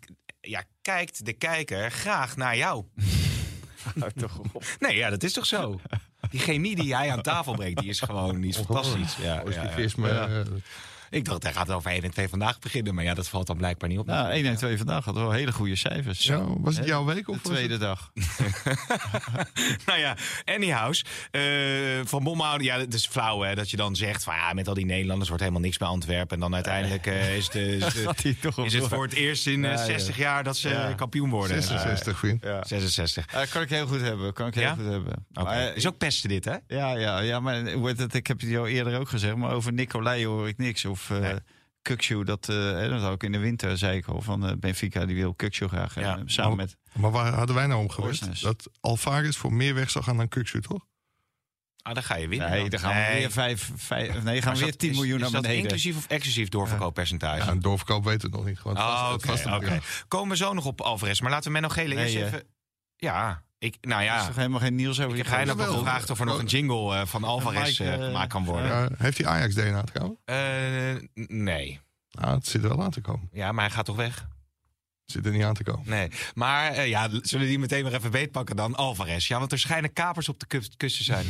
[0.41, 2.86] ja, kijkt de kijker graag naar jou.
[4.15, 4.63] toch op.
[4.80, 5.80] Nee, ja, dat is toch zo?
[6.30, 9.15] Die chemie die jij aan tafel brengt, die is gewoon die is fantastisch.
[9.15, 9.63] Ja, ja,
[10.08, 10.43] ja.
[11.13, 12.95] Eh, Ik dacht, hij gaat over 1 en 2 vandaag beginnen.
[12.95, 14.06] Maar ja, dat valt dan blijkbaar niet op.
[14.06, 16.23] Nou, 1 en 2 vandaag had wel hele goede cijfers.
[16.23, 18.12] ja, was het jouw week De of was tweede dag.
[19.86, 21.06] nou ja, anyhows.
[21.32, 21.41] eh
[22.04, 24.23] van Bomhouden, ja, het is flauw hè, dat je dan zegt...
[24.23, 26.36] van ja, met al die Nederlanders wordt helemaal niks bij Antwerpen.
[26.36, 29.71] En dan uiteindelijk eh, is, de, is, de- is het voor het eerst in eh,
[29.71, 29.86] Ja, ja.
[29.86, 30.93] 60 jaar dat ze Ja.
[30.93, 31.62] kampioen worden.
[31.63, 32.43] 66, vriend.
[32.43, 32.63] Ja.
[32.65, 33.32] 66.
[33.32, 34.34] Ja, kan ik heel goed hebben.
[34.34, 34.73] Kan ik heel Ja?
[34.73, 35.26] goed hebben.
[35.32, 36.56] Maar, eh, Is ook pesten dit, hè?
[36.67, 37.58] Ja, ja, ja, maar
[38.12, 40.86] ik heb het jou eerder ook gezegd, maar over Nicolai hoor ik niks.
[40.86, 41.36] Of eh Nee.
[41.82, 45.06] Kukshoe, dat, eh, hè, dat ook in de winter zei ik al van eh, Benfica,
[45.06, 45.96] die wil Kukshoe graag.
[46.00, 46.20] Ja.
[46.26, 46.58] samen Oh.
[46.58, 46.78] met.
[46.94, 48.04] Maar waar hadden wij nou om?
[48.06, 48.39] Orsnes.
[48.39, 50.86] Dat Alvarez voor meer weg zou gaan dan Kukshu, toch?
[51.82, 52.50] Ah, dan ga je winnen.
[52.50, 54.89] Nee, dan gaan we weer vijf, vijf nee, gaan Maar we is weer dat- 10
[54.89, 55.63] is- miljoen is naar dat beneden.
[55.63, 57.44] inclusief of exclusief doorverkooppercentage?
[57.46, 58.60] Ja, een doorverkoop weten we nog niet.
[58.60, 60.06] Gewoon Oh, bedrag.
[60.08, 61.20] Komen we zo nog op Alvarez.
[61.20, 62.44] Maar laten we Menno Gele Nee, eerst even...
[62.96, 64.26] Ja, ik, nou is ja.
[64.28, 65.73] toch helemaal geen nieuws over Ik die heb Jawel.
[65.78, 68.95] gevraagd of er nog een jingle eh, van Alvarez Mike, eh, eh, gemaakt kan worden.
[68.97, 70.19] Heeft hij Ajax-DNA trouwens?
[70.26, 70.36] Eh,
[71.23, 71.80] n- nee.
[72.12, 73.30] Nou, het zit er wel aan te komen.
[73.32, 74.15] Ja, maar hij gaat toch weg?
[75.04, 75.89] Het zit er niet aan te komen.
[75.89, 76.10] Nee.
[76.34, 78.76] Maar eh, ja, zullen die meteen maar even beetpakken dan?
[78.76, 79.28] Alvarez.
[79.28, 81.26] Ja, want er schijnen kapers op de te zijn.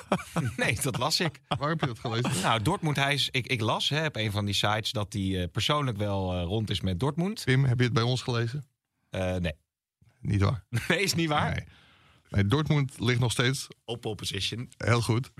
[0.56, 1.40] nee, dat las ik.
[1.58, 2.30] Waar heb je dat gelezen?
[2.42, 5.40] Nou, Dortmund, hij is, ik, ik las hè, op een van die sites dat hij
[5.42, 7.42] eh, persoonlijk wel eh, rond is met Dortmund.
[7.44, 8.64] Pim, heb je het bij ons gelezen?
[9.10, 9.52] Eh, nee.
[10.22, 10.64] Niet waar.
[10.88, 11.54] nee, is niet waar.
[11.54, 11.64] Nee.
[12.28, 14.70] nee, Dortmund ligt nog steeds Op pole position.
[14.76, 15.30] heel goed.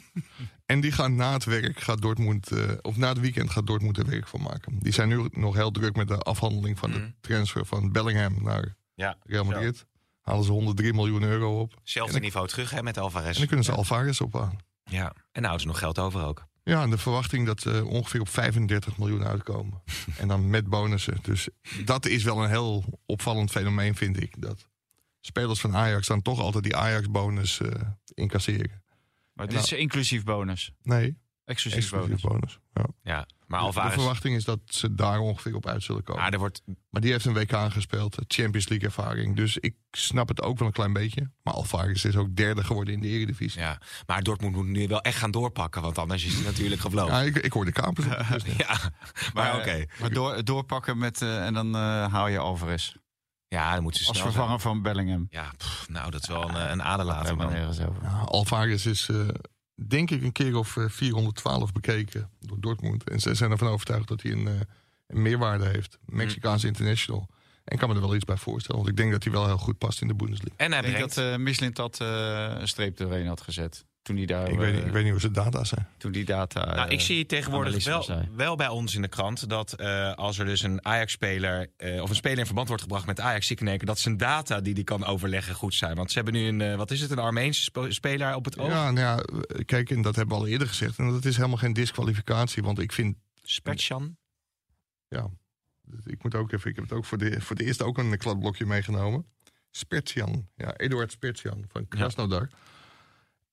[0.66, 3.98] en die gaan na het werk, gaat Dortmund, eh, of na het weekend gaat Dortmund
[3.98, 4.78] er werk van maken.
[4.78, 8.76] Die zijn nu nog heel druk met de afhandeling van de transfer van Bellingham naar
[8.94, 9.16] Ja.
[9.22, 9.86] Real Madrid.
[10.20, 11.80] Halen ze 103 miljoen euro op.
[11.82, 13.32] Zelfde niveau terug hè, met Alvarez.
[13.32, 14.58] En dan kunnen ze Alvarez ophalen.
[14.84, 15.12] Ja.
[15.32, 16.46] En nou is er nog geld over ook.
[16.68, 19.82] Ja, en de verwachting dat ze ongeveer op 35 miljoen uitkomen.
[20.20, 21.18] en dan met bonussen.
[21.22, 21.48] Dus
[21.84, 24.42] dat is wel een heel opvallend fenomeen, vind ik.
[24.42, 24.68] Dat
[25.20, 27.80] spelers van Ajax dan toch altijd die Ajax-bonus eh,
[28.14, 28.82] incasseren.
[29.32, 30.72] Maar dit is inclusief bonus.
[30.82, 32.22] Nee, Exclusief, exclusief bonus.
[32.22, 32.58] bonus.
[32.72, 32.86] Ja.
[33.02, 33.26] Ja.
[33.46, 36.22] Maar De, verwachting is dat ze daar ongeveer op uit zullen komen.
[36.22, 39.36] Maar er wordt Maar die heeft een WK gespeeld, Champions League ervaring.
[39.36, 41.30] Dus ik snap het ook wel een klein beetje.
[41.42, 43.60] Maar Alvarez is ook derde geworden in de Eredivisie.
[43.60, 47.14] Ja, maar Dortmund moet nu wel echt gaan doorpakken, want anders is hij natuurlijk gevlogen.
[47.14, 48.06] Ja, ik, ik hoor de kapers.
[48.42, 49.84] Dus Ja, maar Maar, oké.
[50.00, 52.94] Maar door, doorpakken met, eh, en dan eh, haal je Alvarez.
[53.48, 55.26] Ja, dan moeten ze Als snel vervanger van Bellingham.
[55.30, 56.82] Ja, pff, nou, dat is wel een, eh, een
[57.88, 58.02] over.
[58.02, 59.28] Ja, Alvarez is eh,
[59.76, 63.10] denk ik een keer of eh, 412 bekeken door Dortmund.
[63.10, 64.54] En ze zijn ervan overtuigd dat hij een, eh,
[65.06, 65.98] een meerwaarde heeft.
[66.04, 67.28] Mexicaans international.
[67.64, 68.76] En ik kan me er wel iets bij voorstellen.
[68.76, 70.54] Want ik denk dat hij wel heel goed past in de Bundesliga.
[70.56, 73.84] En hij Ik denk dat eh Mislint dat eh, een streep doorheen had gezet.
[74.06, 74.50] Toen die daar.
[74.50, 75.88] ik, weet, niet- eh, ik weet niet hoe zijn data zijn.
[75.96, 76.74] Toen die data.
[76.74, 80.38] Nou, ik eh, zie tegenwoordig wel, wel bij ons in de krant dat eh, als
[80.38, 83.56] er dus een Ajax-speler eh, of een speler in verband wordt gebracht met Ajax, zie
[83.56, 85.96] ik dat zijn data die hij kan overleggen goed zijn.
[85.96, 88.68] Want ze hebben nu een, eh, wat is het, een Armeense speler op het oog?
[88.68, 89.24] Ja, nou ja,
[89.64, 90.98] kijk, en dat hebben we al eerder gezegd.
[90.98, 92.62] En dat is helemaal geen disqualificatie.
[92.62, 94.16] Want ik vind Spetsjan.
[95.08, 95.30] Ja,
[96.04, 96.70] ik moet ook even.
[96.70, 99.26] Ik heb het ook voor de, voor de eerste ook een kladblokje meegenomen.
[99.70, 102.48] Spertian, ja, Eduard Spertian van Krasnodar.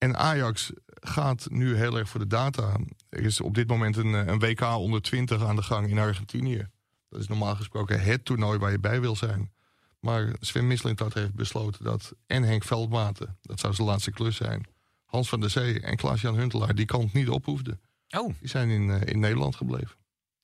[0.03, 2.75] En Ajax gaat nu heel erg voor de data.
[3.09, 5.97] Er is op dit moment een, eh, een WK onder 20 aan de gang in
[5.97, 6.67] Argentinië.
[7.09, 9.51] Dat is normaal gesproken het toernooi waar je bij wil zijn.
[9.99, 14.65] Maar Sven Mislintat heeft besloten dat en Henk Veldmaten, dat zou zijn laatste klus zijn,
[15.05, 17.81] Hans van der Zee en Klaas-Jan Huntelaar die kant niet op hoefden.
[18.17, 19.95] Oh, Die zijn in, eh, in Nederland gebleven.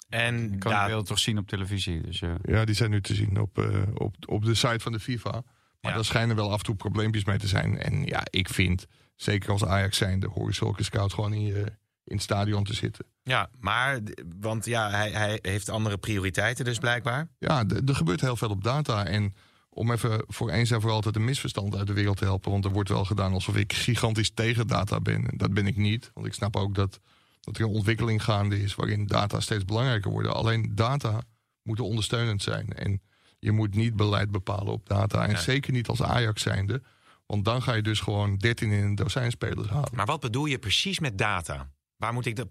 [0.10, 2.02] en kan ja, ik wel toch zien op televisie.
[2.02, 4.92] Dus, eh, Ja, die zijn nu te zien op, eh, op, op de site van
[4.92, 5.32] de FIFA.
[5.32, 5.94] Maar Ja.
[5.94, 7.78] daar schijnen wel af en toe probleempjes mee te zijn.
[7.78, 8.86] En ja, ik vind,
[9.22, 11.60] zeker als Ajax zijnde, hoor je zulke scouts gewoon in, je,
[12.04, 13.06] in het stadion te zitten.
[13.24, 14.00] ja, maar,
[14.40, 17.28] want ja, hij, hij heeft andere prioriteiten dus blijkbaar.
[17.40, 19.06] Ja, er gebeurt heel veel op data.
[19.06, 19.36] En
[19.70, 22.52] om even voor eens en voor altijd een misverstand uit de wereld te helpen.
[22.52, 25.26] Want er wordt wel gedaan alsof ik gigantisch tegen data ben.
[25.38, 26.12] Dat ben ik niet.
[26.14, 27.00] Want ik snap ook dat,
[27.42, 30.34] dat er een ontwikkeling gaande is waarin data steeds belangrijker worden.
[30.34, 31.22] Alleen data
[31.64, 32.74] moeten ondersteunend zijn.
[32.74, 33.02] En
[33.40, 35.24] je moet niet beleid bepalen op data.
[35.24, 35.42] En Nee.
[35.42, 36.82] zeker niet als Ajax zijnde.
[37.30, 39.90] Want dan ga je dus gewoon 13 in een dozijn spelers halen.
[39.94, 41.70] Maar wat bedoel je precies met data?
[41.98, 42.48] Waar moet ik de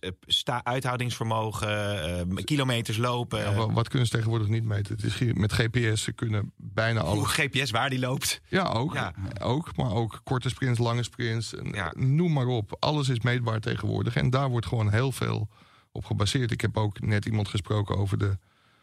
[0.00, 2.02] eh, sta uithoudingsvermogen,
[2.38, 4.94] eh, kilometers lopen, Ja, wat kunnen ze tegenwoordig niet meten?
[4.94, 7.30] Het is, ge- met GPS ze kunnen bijna hoe alles.
[7.32, 8.40] GPS waar die loopt?
[8.48, 9.14] Ja, ook, Ja.
[9.40, 9.76] ook.
[9.76, 11.54] Maar ook korte sprints, lange sprints.
[11.54, 11.92] en, Ja.
[11.96, 12.76] Noem maar op.
[12.78, 14.16] Alles is meetbaar tegenwoordig.
[14.16, 15.48] En daar wordt gewoon heel veel
[15.92, 16.50] op gebaseerd.
[16.50, 18.38] Ik heb ook net iemand gesproken over de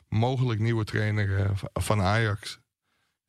[0.10, 2.60] mogelijk nieuwe trainer eh, van Ajax.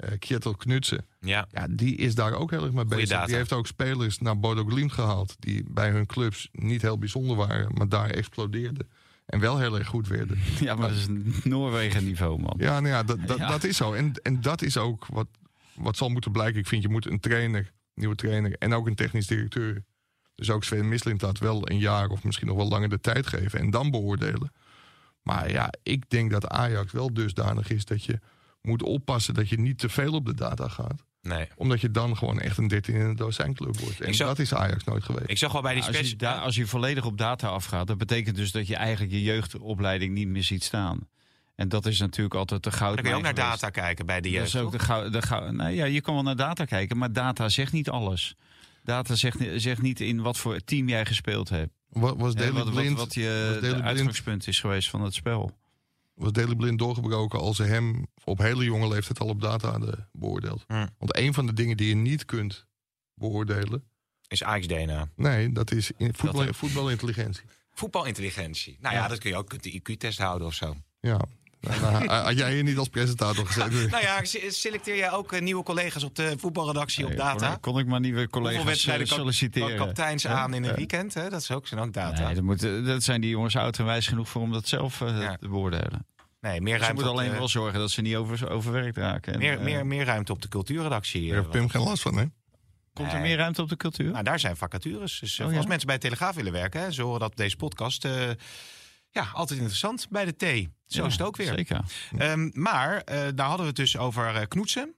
[0.03, 1.07] Eh Kjetil Knutsen.
[1.21, 3.25] Ja, Ja, die is daar ook heel erg mee bezig.
[3.25, 5.37] Die heeft ook spelers naar Bodo Glimt gehaald.
[5.38, 8.88] Die bij hun clubs niet heel bijzonder waren, maar daar explodeerden.
[9.27, 10.38] En wel heel erg goed werden.
[10.61, 12.55] Ja, maar dat is een Noorwegen-niveau, man.
[12.59, 13.49] Ja, nou ja, dat, dat, Ja.
[13.49, 13.93] dat is zo.
[13.93, 15.27] En, en dat is ook wat,
[15.75, 16.61] wat zal moeten blijken.
[16.61, 19.85] Ik vind, je moet een trainer, nieuwe trainer en ook een technisch directeur.
[20.35, 23.59] Dus ook Sven Mislintat wel een jaar of misschien nog wel langer de tijd geven.
[23.59, 24.53] En dan beoordelen.
[25.23, 28.21] Maar ja, ik denk dat Ajax wel dusdanig is dat je
[28.62, 31.03] moet oppassen dat je niet te veel op de data gaat.
[31.22, 31.46] Nee.
[31.57, 34.01] Omdat je dan gewoon echt een 13 in een dozijn club wordt.
[34.01, 35.31] En dat is Ajax nooit geweest.
[35.31, 37.98] Ik zag wel bij die als, je da- als je volledig op data afgaat, dat
[37.98, 41.09] betekent dus dat je eigenlijk je jeugdopleiding niet meer ziet staan.
[41.55, 42.94] En dat is natuurlijk altijd de goud.
[42.94, 44.46] Dan kun je ook naar data kijken bij de Dat jeugd.
[44.55, 45.12] is ook de goud.
[45.12, 48.35] De goud nou ja, je kan wel naar data kijken, maar data zegt niet alles.
[48.85, 51.70] Data zegt, zegt niet in wat voor team jij gespeeld hebt.
[51.88, 55.57] Was wat, wat, Blind, wat was je de Blind- uitgangspunt is geweest van het spel.
[56.14, 60.09] Was Daley Blind doorgebroken als ze hem op hele jonge leeftijd al op data hadden
[60.12, 60.64] beoordeeld.
[60.66, 60.87] Hm.
[60.98, 62.66] Want een van de dingen die je niet kunt
[63.14, 63.85] beoordelen,
[64.29, 65.09] Is Ajax DNA.
[65.16, 67.42] nee, dat is in voetbal, voetbalintelligentie.
[67.70, 68.77] Voetbalintelligentie.
[68.81, 69.09] Nou ja, Ja.
[69.09, 70.77] dat kun je ook kunt de IQ-test houden of zo.
[71.01, 71.20] Ja.
[71.62, 73.90] Nou, nou, had jij hier niet als presentator gezeten?
[73.90, 77.48] Nou ja, se- selecteer jij ook eh, nieuwe collega's op de voetbalredactie op data?
[77.48, 79.94] Kon, kon ik maar nieuwe collega's eh, solliciteren?
[80.16, 80.29] Ja?
[80.35, 81.14] aan in een weekend?
[81.14, 81.29] Hè?
[81.31, 82.25] Dat is ook, zijn ook data.
[82.25, 85.01] Nee, dat, moet, dat zijn die jongens oud en wijs genoeg voor om dat zelf
[85.01, 85.37] eh, Ja.
[85.37, 86.07] te beoordelen.
[86.40, 88.96] Nee, meer Ze ruimte, moeten op alleen de, wel zorgen dat ze niet over, overwerkt
[88.96, 89.33] raken.
[89.33, 91.20] En, meer, eh, meer, meer ruimte op de cultuurredactie.
[91.20, 92.25] Daar eh, heeft Pim geen last van, hè?
[92.92, 94.11] Komt er meer ruimte op de cultuur?
[94.11, 95.18] Nou, daar zijn vacatures.
[95.20, 95.59] Dus eh, Oh, ja?
[95.59, 98.05] als mensen bij de Telegraaf willen werken, hè, ze horen dat deze podcast.
[98.05, 98.12] eh,
[99.12, 100.68] ja, altijd interessant bij de T.
[100.87, 101.46] Zo Ja, is het ook weer.
[101.57, 101.81] Zeker.
[102.18, 104.94] Ehm, maar eh, daar hadden we het dus over eh, knoetsen.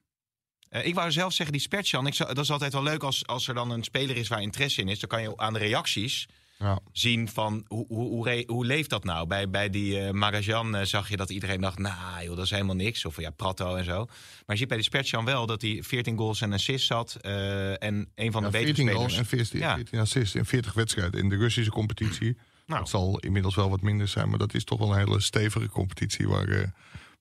[0.69, 3.49] Eh, ik wou zelf zeggen, die Spertjan, ik dat is altijd wel leuk als, als
[3.49, 4.99] er dan een speler is waar interesse in is.
[4.99, 6.79] Dan kan je aan de reacties Ja.
[6.93, 9.27] zien van hoe, hoe, hoe, re- hoe leeft dat nou?
[9.27, 12.51] Bij, bij die eh Magajan eh, zag je dat iedereen dacht, nou joh, dat is
[12.51, 13.05] helemaal niks.
[13.05, 14.05] Of ja, Prato en zo.
[14.07, 14.13] Maar
[14.47, 17.17] je ziet bij die Spertjan wel dat hij 14 goals en assists had.
[17.21, 18.97] eh, en een van de Ja, betere 14 spelers.
[18.97, 19.75] goals en 14, Ja.
[19.75, 22.37] 14 assists in 40 wedstrijden in de Russische competitie.
[22.67, 22.81] Nou.
[22.81, 25.69] Dat zal inmiddels wel wat minder zijn, maar dat is toch wel een hele stevige
[25.69, 26.69] competitie waar eh,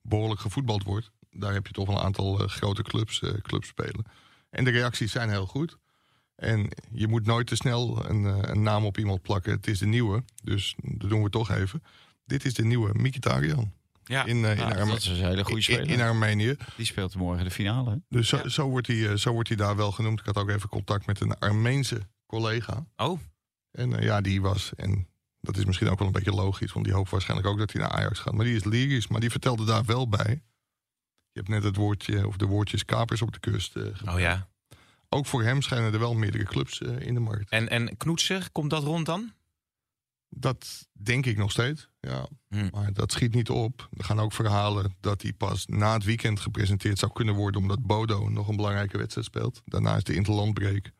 [0.01, 1.11] behoorlijk gevoetbald wordt.
[1.31, 4.05] Daar heb je toch wel een aantal eh, grote clubs, eh, clubs spelen.
[4.49, 5.77] En de reacties zijn heel goed.
[6.35, 9.51] En je moet nooit te snel een, eh, een naam op iemand plakken.
[9.51, 11.83] Het is de nieuwe, dus dat doen we toch even.
[12.25, 14.25] Dit is de nieuwe Mkhitaryan Ja.
[14.25, 15.89] in, eh, in, dat is een hele goede speler.
[15.89, 16.55] in Armenië.
[16.77, 17.89] Die speelt morgen de finale.
[17.91, 17.95] hè?
[18.09, 18.49] Dus zo, Ja.
[18.49, 20.19] zo, wordt hij, eh, zo wordt hij daar wel genoemd.
[20.19, 22.85] Ik had ook even contact met een Armeense collega.
[22.95, 23.19] Oh,
[23.71, 25.07] En ja, die was, en
[25.43, 27.81] dat is misschien ook wel een beetje logisch, want die hoopt waarschijnlijk ook dat hij
[27.81, 28.33] naar Ajax gaat.
[28.33, 30.43] Maar die is lyrisch, maar die vertelde daar wel bij.
[31.31, 33.71] Je hebt net het woordje, of de woordjes kapers op de kust.
[33.71, 34.07] gebruikt.
[34.07, 34.47] oh ja.
[35.09, 37.49] Ook voor hem schijnen er wel meerdere clubs eh, in de markt.
[37.49, 39.33] En, en Knoetser, komt dat rond dan?
[40.29, 42.27] Dat denk ik nog steeds, ja.
[42.47, 42.69] Hm.
[42.71, 43.89] Maar dat schiet niet op.
[43.97, 47.85] Er gaan ook verhalen dat hij pas na het weekend gepresenteerd zou kunnen worden, omdat
[47.85, 49.61] Bodo nog een belangrijke wedstrijd speelt.
[49.65, 50.91] Daarna is de interlandbreek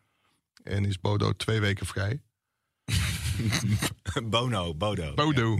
[0.63, 2.21] en is Bodo twee weken vrij.
[4.23, 5.13] Bono, Bodo.
[5.13, 5.59] Bodo.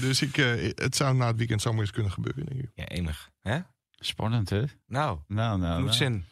[0.00, 2.70] Dus ik, eh, het zou na het weekend zomaar eens kunnen gebeuren, denk ik.
[2.74, 3.30] Ja, enig.
[3.40, 3.58] Hè?
[3.90, 4.58] Spannend, hè?
[4.58, 5.80] Nou, Nou, nou, nou.
[5.80, 6.26] Knoetsen.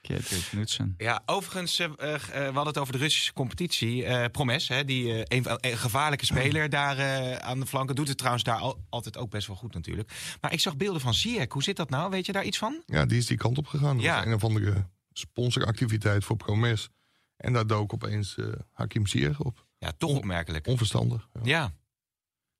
[0.00, 0.94] Kjetil Knutsen.
[0.98, 4.04] Ja, overigens, eh, eh, we hadden het over de Russische competitie.
[4.04, 7.94] Eh Promes, hè, die eh, een, een gevaarlijke speler daar eh, aan de flanken.
[7.94, 10.12] Doet het trouwens daar al- altijd ook best wel goed natuurlijk.
[10.40, 11.52] Maar ik zag beelden van Ziyech.
[11.52, 12.10] Hoe zit dat nou?
[12.10, 12.82] Weet je daar iets van?
[12.86, 13.94] Ja, die is die kant op gegaan.
[13.96, 14.16] Dat Ja.
[14.16, 16.88] was een of andere sponsoractiviteit voor Promes.
[17.36, 18.36] En daar dook opeens
[18.72, 19.66] Hakim Ziyech op.
[19.82, 20.66] Ja, toch On- opmerkelijk.
[20.66, 21.28] Onverstandig.
[21.32, 21.40] Ja.
[21.44, 21.72] Ja,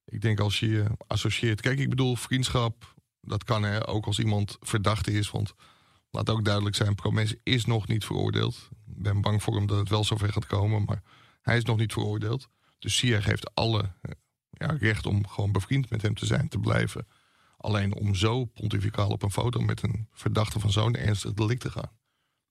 [0.05, 1.61] Ik denk als je je associeert...
[1.61, 5.31] Kijk, ik bedoel, vriendschap, dat kan hè, ook als iemand verdacht is.
[5.31, 5.55] Want
[6.11, 8.69] laat ook duidelijk zijn, Promes is nog niet veroordeeld.
[8.87, 10.85] Ik ben bang voor hem dat het wel zover gaat komen.
[10.85, 11.03] Maar
[11.43, 12.49] hij is nog niet veroordeeld.
[12.79, 14.13] Dus Ziyech heeft alle eh,
[14.51, 17.07] ja, recht om gewoon bevriend met hem te zijn, te blijven.
[17.57, 21.71] Alleen om zo pontificaal op een foto met een verdachte van zo'n ernstig delict te
[21.71, 21.91] gaan.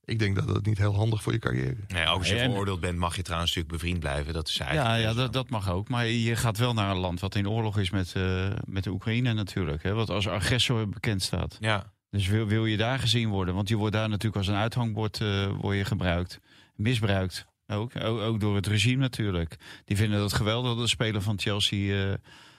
[0.06, 1.94] Ik denk dat dat niet heel handig voor je carrière is.
[1.94, 4.34] nee, ook als je en- veroordeeld bent mag je trouwens natuurlijk bevriend blijven.
[4.34, 5.02] Dat is Ja, eigenlijk...
[5.04, 5.90] ja dat, dat mag ook.
[5.90, 8.90] Maar je gaat wel naar een land wat in oorlog is met, eh, met de
[8.90, 9.84] Oekraïne natuurlijk.
[9.84, 11.58] Hè, wat als agressor bekend staat.
[11.60, 13.56] Ja, Dus wil, wil je daar gezien worden?
[13.56, 16.40] Want je wordt daar natuurlijk als een uithangbord eh, word je gebruikt.
[16.76, 17.46] Misbruikt.
[17.68, 19.56] Ook, ook, ook door het regime natuurlijk.
[19.86, 22.14] Die vinden het geweldig dat de speler van Chelsea eh,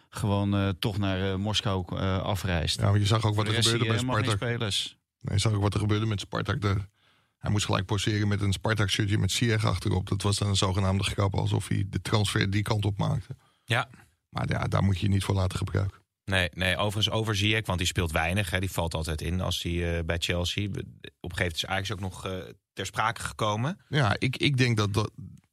[0.09, 2.81] gewoon eh, toch naar eh, Moskou eh, afreist.
[2.81, 4.99] Ja, maar je zag ook wat er gebeurde bij je geen Spartak.
[5.21, 6.61] Nee, zag ook wat er gebeurde met Spartak.
[6.61, 6.77] De,
[7.43, 10.09] hij moest gelijk poseren met een Spartak-shirtje met Ziyech achterop.
[10.09, 13.37] Dat was dan een zogenaamde grap, alsof hij de transfer die kant op maakte.
[13.65, 13.89] ja.
[14.29, 15.99] Maar ja, daar moet je je niet voor laten gebruiken.
[16.25, 18.51] Nee, nee, overigens over Ziyech, want die speelt weinig.
[18.51, 20.69] Hè, die valt altijd in als hij eh, bij Chelsea...
[20.69, 20.85] Op een
[21.21, 22.39] gegeven moment is Ajax ook nog eh,
[22.73, 23.79] ter sprake gekomen.
[23.89, 25.11] Ja, ik, ik denk dat, dat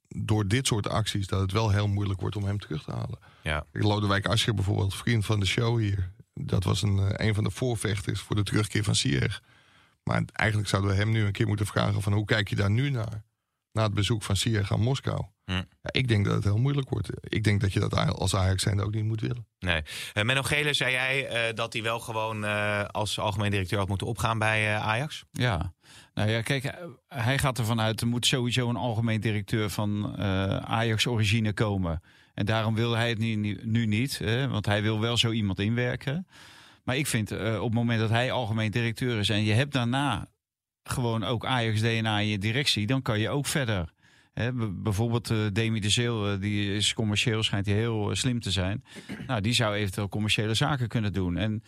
[0.08, 1.28] door dit soort acties...
[1.28, 3.20] dat het wel heel moeilijk wordt om hem terug te halen.
[3.44, 3.66] Ja.
[3.72, 6.12] Lodewijk Asscher bijvoorbeeld, vriend van de show hier.
[6.34, 9.42] Dat was een, eh, een van de voorvechters voor de terugkeer van Ziyech.
[10.10, 12.02] Maar eigenlijk zouden we hem nu een keer moeten vragen...
[12.02, 13.24] van hoe kijk je daar nu naar?
[13.72, 15.26] Na het bezoek van Ziyech aan Moskou.
[15.46, 15.52] Hm.
[15.52, 17.10] Ja, ik denk dat het heel moeilijk wordt.
[17.22, 19.48] Ik denk dat je dat als Ajax zijn ook niet moet willen.
[19.60, 19.82] Nee.
[20.14, 23.88] Uh, Menno Gele, zei jij uh, dat hij wel gewoon uh, als algemeen directeur had
[23.88, 25.24] moeten opgaan bij Ajax?
[25.32, 25.74] Ja.
[26.14, 26.74] Nou ja, kijk,
[27.08, 30.18] hij gaat ervan uit, er moet sowieso een algemeen directeur van
[30.66, 32.02] Ajax origine komen.
[32.34, 35.60] En daarom wil hij het nu, nu niet, hè, want hij wil wel zo iemand
[35.60, 36.28] inwerken.
[36.90, 40.28] Maar ik vind op het moment dat hij algemeen directeur is en je hebt daarna
[40.84, 43.94] gewoon ook Ajax DNA in je directie, dan kan je ook verder.
[44.34, 48.52] He, bijvoorbeeld uh, Demi de Zeel, uh, die is commercieel, schijnt hij heel slim te
[48.52, 48.84] zijn.
[49.28, 51.38] Nou, die zou eventueel commerciële zaken kunnen doen.
[51.38, 51.64] En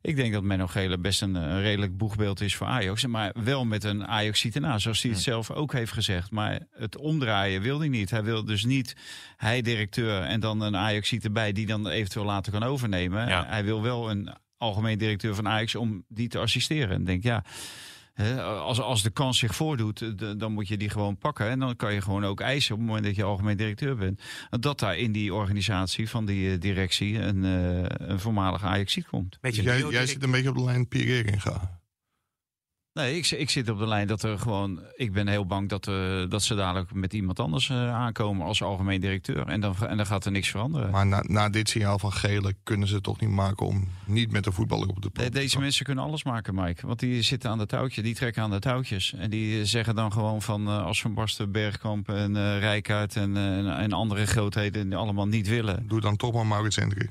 [0.00, 3.06] ik denk dat Menno Gele best een, een, redelijk boegbeeld is voor Ajax.
[3.06, 6.30] Maar wel met een ajax na, zoals hij het zelf ook heeft gezegd.
[6.30, 8.10] Maar het omdraaien wil hij niet.
[8.10, 8.96] Hij wil dus niet
[9.36, 11.52] hij directeur en dan een ajax erbij...
[11.52, 13.28] die dan eventueel later kan overnemen.
[13.28, 13.46] Ja.
[13.46, 16.90] Hij wil wel een algemeen directeur van Ajax om die te assisteren.
[16.90, 17.44] En denk, ja
[18.40, 21.48] als, als de kans zich voordoet, eh, dan moet je die gewoon pakken.
[21.48, 24.22] En dan kan je gewoon ook eisen op het moment dat je algemeen directeur bent.
[24.50, 29.38] Dat daar in die organisatie van die eh, directie een, uh, een voormalige Ajax komt.
[29.40, 31.77] jij, jij zit een beetje op de lijn Pierre in gaan.
[32.98, 34.80] Nee, ik, ik zit op de lijn dat er gewoon.
[34.96, 38.62] Ik ben heel bang dat, uh, dat ze dadelijk met iemand anders uh, aankomen als
[38.62, 39.46] algemeen directeur.
[39.46, 40.90] En dan, en dan gaat er niks veranderen.
[40.90, 44.30] Maar na, na dit signaal van Gele kunnen ze het toch niet maken om niet
[44.30, 46.86] met de voetballer op de plank Deze mensen kunnen alles maken, Mike.
[46.86, 49.14] Want die zitten aan de touwtjes, die trekken aan de touwtjes.
[49.14, 53.36] En die zeggen dan gewoon van uh, als Van Basten, Bergkamp en uh, Rijkaard en,
[53.76, 55.84] en andere grootheden die allemaal niet willen.
[55.88, 57.10] Doe dan toch maar Maurits Hendrik.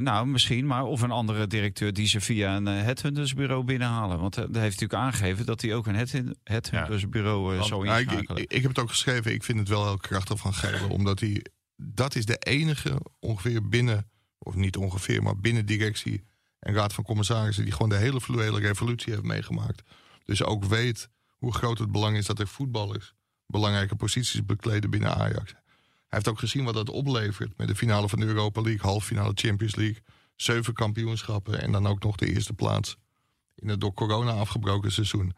[0.00, 4.20] nou, misschien, maar of een andere directeur die ze via een headhuntersbureau binnenhalen.
[4.20, 6.06] Want dat heeft natuurlijk aangegeven dat hij ook een
[6.44, 7.62] headhuntersbureau ja.
[7.62, 8.36] zou inschakelen.
[8.36, 10.88] ik, ik, ik, heb het ook geschreven, ik vind het wel heel krachtig van Gele,
[10.98, 11.44] omdat hij,
[11.76, 16.24] dat is de enige ongeveer binnen, of niet ongeveer, maar binnen directie
[16.58, 19.82] en raad van commissarissen, die gewoon de hele fluwele revolutie heeft meegemaakt.
[20.24, 23.14] Dus ook weet hoe groot het belang is dat er voetballers
[23.46, 25.52] belangrijke posities bekleden binnen Ajax.
[25.52, 29.06] Hij heeft ook gezien wat dat oplevert met de finale van de Europa League, halve
[29.06, 30.02] finale Champions League,
[30.36, 32.96] zeven kampioenschappen en dan ook nog de eerste plaats
[33.60, 35.34] in het door corona afgebroken seizoen.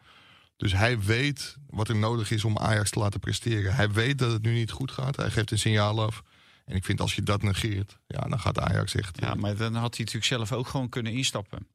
[0.56, 3.74] Dus hij weet wat er nodig is om Ajax te laten presteren.
[3.74, 5.16] Hij weet dat het nu niet goed gaat.
[5.16, 6.22] Hij geeft een signaal af.
[6.64, 9.20] En ik vind als je dat negeert, ja, dan gaat Ajax echt.
[9.20, 11.66] Ja, maar dan had hij natuurlijk zelf ook gewoon kunnen instappen.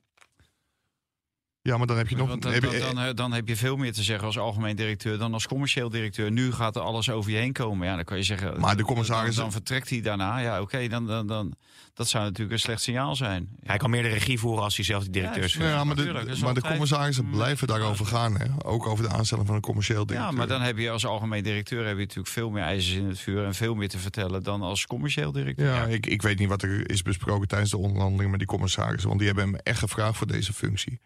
[1.67, 2.37] Ja, maar dan heb je nog.
[2.37, 5.17] Dan, heb je, dan, dan, dan, heb je veel meer te zeggen als algemeen directeur
[5.17, 6.31] dan als commercieel directeur.
[6.31, 7.87] Nu gaat er alles over je heen komen.
[7.87, 8.59] Ja, dan kan je zeggen.
[8.59, 9.35] Maar de commissaris.
[9.35, 10.39] Dan, vertrekt hij daarna.
[10.39, 11.53] Ja, oké, dan, dan, dan,
[11.93, 13.49] dat zou natuurlijk een slecht signaal zijn.
[13.63, 15.53] Hij kan meer de regie voeren als hij zelf de directeur is.
[15.53, 17.31] Ja, maar de, maar de commissarissen mm.
[17.31, 18.37] blijven daarover gaan.
[18.37, 18.45] Hè?
[18.63, 20.31] Ook over de aanstelling van een commercieel directeur.
[20.31, 23.05] Ja, maar dan heb je als algemeen directeur heb je natuurlijk veel meer ijzers in
[23.05, 25.73] het vuur en veel meer te vertellen dan als commercieel directeur.
[25.73, 29.07] Ja, Ik, ik weet niet wat er is besproken tijdens de onderhandelingen met die commissarissen.
[29.07, 30.99] Want die hebben hem echt gevraagd voor deze functie.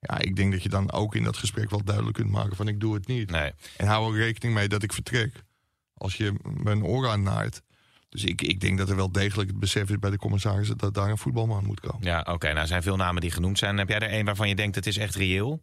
[0.00, 2.68] Ja, ik denk dat je dan ook in dat gesprek wel duidelijk kunt maken van
[2.68, 3.30] ik doe het niet.
[3.30, 3.52] Nee.
[3.76, 5.44] En hou er rekening mee dat ik vertrek.
[5.94, 7.62] Als je mijn oor aan naait.
[8.08, 10.94] Dus ik, ik denk dat er wel degelijk het besef is bij de commissarissen dat
[10.94, 12.06] daar een voetbalman moet komen.
[12.06, 12.46] Ja, oké.
[12.46, 13.78] Nou, er zijn veel namen die genoemd zijn.
[13.78, 15.62] Heb jij er een waarvan je denkt het is echt reëel?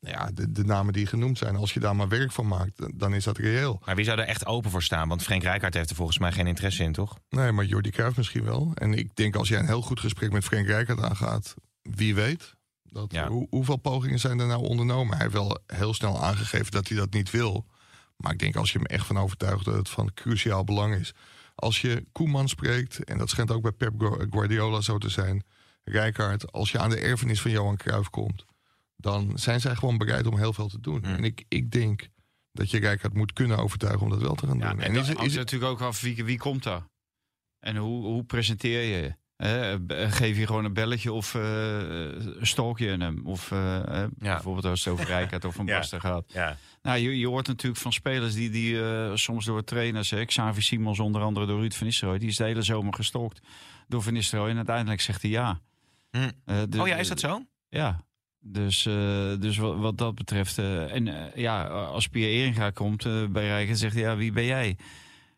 [0.00, 3.14] Ja, de, de namen die genoemd zijn, als je daar maar werk van maakt, dan
[3.14, 3.80] is dat reëel.
[3.84, 5.08] Maar wie zou er echt open voor staan?
[5.08, 7.18] Want Frank Rijkaard heeft er volgens mij geen interesse in, toch?
[7.28, 8.72] Nee, maar Jordi Cruijff misschien wel.
[8.74, 12.54] En ik denk als jij een heel goed gesprek met Frank Rijkaard aangaat, wie weet,
[12.90, 15.12] dat, hoe, hoeveel pogingen zijn er nou ondernomen?
[15.12, 17.66] Hij heeft wel heel snel aangegeven dat hij dat niet wil.
[18.16, 21.14] Maar ik denk als je hem echt van overtuigt dat het van cruciaal belang is.
[21.54, 23.92] Als je Koeman spreekt, en dat schijnt ook bij Pep
[24.30, 25.44] Guardiola zo te zijn,
[25.84, 28.44] Rijkaard, als je aan de erfenis van Johan Cruijff komt,
[28.96, 31.04] dan zijn zij gewoon bereid om heel veel te doen.
[31.04, 32.08] En ik, ik denk
[32.52, 34.80] dat je Rijkaard moet kunnen overtuigen om dat wel te gaan doen.
[34.80, 36.86] En, is, is, natuurlijk ook af wie, wie komt daar?
[37.58, 39.14] En hoe, hoe presenteer je je?
[39.36, 41.42] Geef je gewoon een belletje of uh,
[42.40, 43.20] stalk je hem.
[43.24, 46.32] Of uh, bijvoorbeeld als het over Rijkaard of van Basten gaat.
[46.32, 46.56] Ja.
[46.82, 48.78] Nou, je, je hoort natuurlijk van spelers die, die
[49.16, 50.10] soms door trainers...
[50.10, 52.18] Hè, Xavi Simons onder andere door Ruud van Nistelrooy...
[52.18, 53.40] die is de hele zomer gestalkt
[53.88, 54.50] door Van Nistelrooy.
[54.50, 55.60] En uiteindelijk zegt hij ja.
[56.10, 56.30] Hm.
[56.78, 57.42] oh ja, is dat zo?
[57.68, 58.04] Ja.
[58.40, 58.82] Dus,
[59.38, 60.58] dus wat, wat, dat betreft...
[60.58, 64.02] en ja, als Pierre Eringa komt bij Rijkaard zegt hij...
[64.02, 64.76] ja, wie ben jij?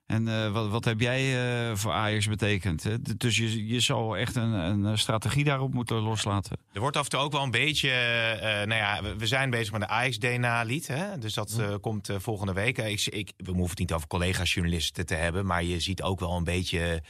[0.06, 2.82] En uh, wat, wat heb jij uh, voor Ajax betekend?
[2.82, 3.02] Hè?
[3.16, 6.58] Dus je, je zal echt een, een strategie daarop moeten loslaten.
[6.72, 7.88] Er wordt af en toe ook wel een beetje...
[8.36, 10.92] Uh, nou ja, we zijn bezig met de Ajax-DNA-lied.
[11.18, 12.78] Dus dat komt volgende week.
[12.78, 15.46] Ik, ik, we hoeven het niet over collega-journalisten te hebben.
[15.46, 17.02] Maar je ziet ook wel een beetje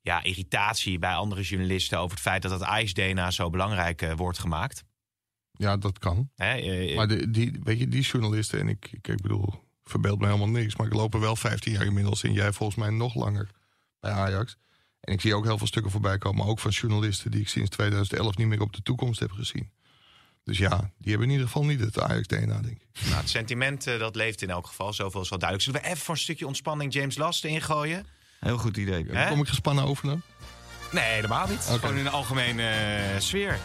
[0.00, 1.98] ja, irritatie bij andere journalisten...
[1.98, 4.84] over het feit dat het Ajax-DNA zo belangrijk wordt gemaakt.
[5.52, 6.30] Ja, dat kan.
[6.34, 6.94] Hè?
[6.94, 8.60] maar de, die, weet je, die journalisten...
[8.60, 10.76] en ik, ik, ik bedoel verbeeld me helemaal niks.
[10.76, 12.32] Maar ik loop er wel 15 jaar inmiddels in.
[12.32, 13.48] Jij volgens mij nog langer
[14.00, 14.56] bij Ajax.
[15.00, 16.46] En ik zie ook heel veel stukken voorbij komen.
[16.46, 19.70] Ook van journalisten die ik sinds 2011 niet meer op de toekomst heb gezien.
[20.44, 23.02] Dus ja, die hebben in ieder geval niet het Ajax-DNA, denk ik.
[23.04, 24.92] Nou, het sentiment eh, dat leeft in elk geval.
[24.92, 25.68] Zoveel is wel duidelijk.
[25.68, 28.06] Zullen we even voor een stukje ontspanning James Last ingooien?
[28.40, 29.04] Heel goed idee.
[29.08, 29.28] Hè?
[29.28, 30.22] Kom ik gespannen over dan?
[30.92, 31.60] Nee, helemaal niet.
[31.60, 33.58] Gewoon in de algemene eh, sfeer.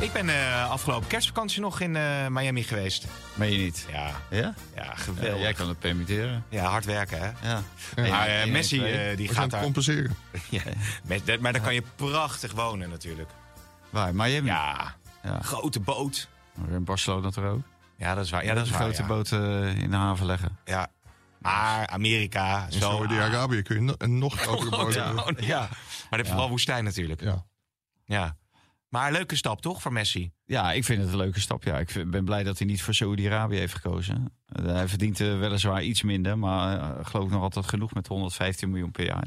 [0.00, 3.06] Ik ben eh, afgelopen kerstvakantie nog in eh, Miami geweest.
[3.34, 3.86] Meen je niet?
[3.92, 4.36] Ja, Ja?
[4.40, 5.40] ja Ja, geweldig.
[5.40, 6.44] jij kan het permitteren.
[6.48, 7.48] Ja, hard werken, hè?
[7.48, 7.62] Ja.
[8.10, 9.62] Maar eh, Messi, eh, die gaat het daar...
[9.62, 10.16] compenseren.
[10.50, 10.62] Ja,
[11.06, 13.30] met, maar dan kan je prachtig wonen natuurlijk.
[13.90, 14.14] Waar?
[14.14, 14.46] Miami?
[14.48, 15.38] Ja, Ja.
[15.42, 16.28] grote boot.
[16.70, 17.60] In Barcelona toch ook?
[17.96, 18.44] Ja, dat is waar.
[18.44, 19.08] Ja, dat is een waar, grote ja.
[19.08, 20.58] boot eh, in de haven leggen.
[20.64, 20.86] Ja.
[21.38, 22.78] Maar Amerika, In zo...
[22.78, 25.14] Saudi-Arabië kun je een nog grotere boot Ja.
[25.14, 25.46] hebben.
[25.46, 25.58] ja.
[25.58, 25.68] Maar
[26.10, 27.20] dat heeft vooral woestijn natuurlijk.
[27.20, 27.44] Ja.
[28.04, 28.36] Ja.
[28.88, 30.30] Maar leuke stap toch voor Messi?
[30.44, 31.64] Ja, ik vind het een leuke stap.
[31.64, 34.32] Ja, ik ben blij dat hij niet voor Saudi-Arabië heeft gekozen.
[34.46, 38.70] Eh, hij verdient weliswaar iets minder, maar eh, geloof ik nog altijd genoeg met 115
[38.70, 39.26] miljoen per jaar.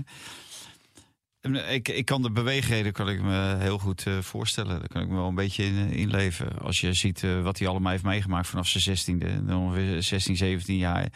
[1.42, 4.80] En, eh, Ik, ik kan de beweegreden kan ik me heel goed eh, voorstellen.
[4.80, 6.60] Daar kan ik me wel een beetje in, inleven.
[6.60, 10.78] Als je ziet wat hij allemaal heeft meegemaakt vanaf zijn 16e, dan ongeveer 16, 17
[10.78, 11.08] jaar.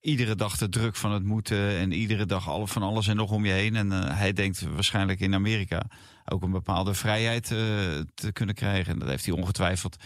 [0.00, 3.30] Iedere dag de druk van het moeten en iedere dag alle, van alles en nog
[3.30, 3.76] om je heen.
[3.76, 5.82] En eh, hij denkt waarschijnlijk in Amerika
[6.24, 7.58] ook een bepaalde vrijheid eh,
[8.14, 8.92] te kunnen krijgen.
[8.92, 9.96] En dat heeft hij ongetwijfeld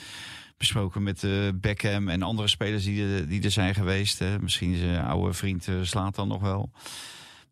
[0.57, 4.19] besproken met eh Beckham en andere spelers die, er- die er zijn geweest.
[4.19, 4.39] Hè.
[4.39, 6.71] Misschien zijn oude vriend eh, slaat dan nog wel.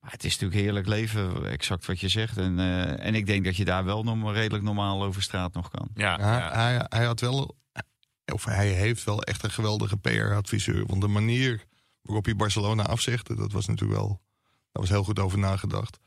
[0.01, 2.37] Maar het is natuurlijk heerlijk leven, exact wat je zegt.
[2.37, 5.71] En, eh, en ik denk dat je daar wel nog redelijk normaal over straat nog
[5.71, 5.89] kan.
[5.95, 6.19] Ja.
[6.19, 7.57] Ja, Hij, hij had wel,
[8.33, 10.87] of hij heeft wel echt een geweldige PR-adviseur.
[10.87, 11.65] Want de manier
[12.03, 14.09] waarop hij Barcelona afzegde, dat was natuurlijk wel,
[14.73, 15.99] daar was heel goed over nagedacht.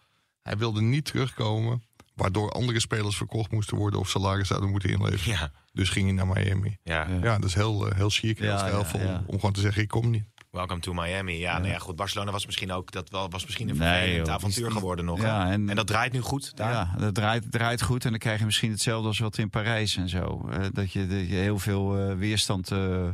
[0.41, 1.84] Hij wilde niet terugkomen,
[2.16, 5.34] waardoor andere spelers verkocht moesten worden of salaris zouden moeten inleveren.
[5.39, 5.52] Ja.
[5.74, 6.78] Dus ging hij naar Miami.
[6.84, 7.08] ja.
[7.22, 7.38] Ja.
[7.38, 9.24] Dat is heel, eh, heel chic en heel Ja, stijlvol ja, ja.
[9.28, 10.24] om gewoon te zeggen, ik kom niet.
[10.52, 11.38] Welcome to Miami.
[11.38, 11.96] Ja, Nou ja, goed.
[11.96, 15.22] Barcelona was misschien ook dat wel, was misschien een vervelend avontuur geworden nog.
[15.22, 16.72] Ja, en- en, dat draait nu goed daar.
[16.72, 18.04] Ja, dat draait, draait goed.
[18.06, 20.48] En dan krijg je misschien hetzelfde als wat in Parijs en zo.
[20.52, 23.08] Eh, dat, je, dat je heel veel eh, weerstand eh,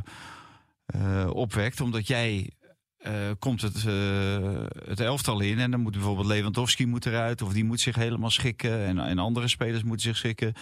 [0.86, 1.80] eh, opwekt.
[1.80, 2.50] Omdat jij
[3.00, 5.58] eh, komt het, eh, het elftal in.
[5.58, 7.42] En dan moet bijvoorbeeld Lewandowski moet eruit.
[7.42, 8.84] Of die moet zich helemaal schikken.
[8.86, 10.52] En, en andere spelers moeten zich schikken.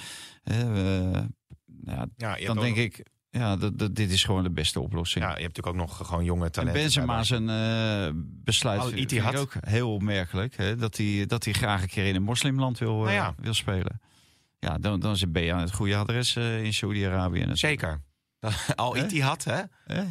[0.45, 1.13] Eh,
[1.85, 5.25] ja, Ja, dan denk nog- ik, ja, dat, dat, dit is gewoon de beste oplossing.
[5.25, 6.83] Ja, je hebt natuurlijk ook nog gewoon jonge En talenten.
[6.83, 7.45] Benzema bij zijn
[8.45, 10.57] besluit Al vind, ik ook heel opmerkelijk.
[10.57, 13.35] Hè, dat, hij, dat hij graag een keer in een moslimland wil, Nou ja.
[13.41, 14.01] wil spelen.
[14.59, 17.47] Ja, dan, dan ben je aan het goede adres in Saudi-Arabië.
[17.53, 18.01] Zeker.
[18.75, 19.03] Al Hè?
[19.03, 19.61] Ittihad, hè?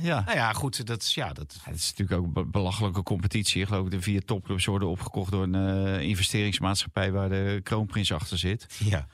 [0.02, 0.22] Ja.
[0.26, 0.86] Nou ja, goed.
[0.86, 3.62] Dat is, ja, dat, Ja, Het is natuurlijk ook een be- belachelijke competitie.
[3.62, 5.56] Ik geloof dat de vier topclubs worden opgekocht door een
[5.96, 8.66] eh, investeringsmaatschappij waar de kroonprins achter zit.
[8.80, 9.08] ja.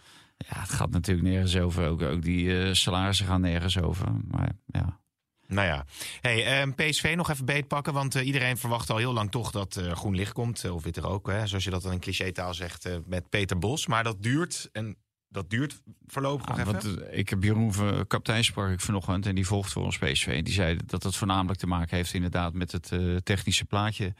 [0.49, 1.87] Ja, het gaat natuurlijk nergens over.
[1.87, 4.07] Ook, ook die eh, salarissen gaan nergens over.
[4.27, 4.99] Maar ja,
[5.47, 5.85] Nou ja.
[6.21, 7.93] Hey, ehm, PSV nog even beetpakken.
[7.93, 10.69] Want eh, iedereen verwacht al heel lang toch dat er groen licht komt.
[10.69, 13.87] Of witte rook, hè, zoals je dat dan in cliché-taal zegt eh, met Peter Bos.
[13.87, 14.69] Maar dat duurt.
[14.71, 14.97] En
[15.33, 16.73] dat duurt voorlopig nog Ja, even.
[16.73, 19.97] want, eh, ik heb Jeroen van- kapitein sprak ik vanochtend en die volgt voor ons
[19.97, 20.27] PSV.
[20.27, 24.13] En die zei dat het voornamelijk te maken heeft inderdaad met het eh, technische plaatje.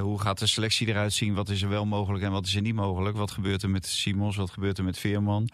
[0.00, 1.34] Hoe gaat de selectie eruit zien?
[1.34, 3.16] Wat is er wel mogelijk en wat is er niet mogelijk?
[3.16, 4.36] Wat gebeurt er met Simons?
[4.36, 5.48] Wat gebeurt er met Veerman?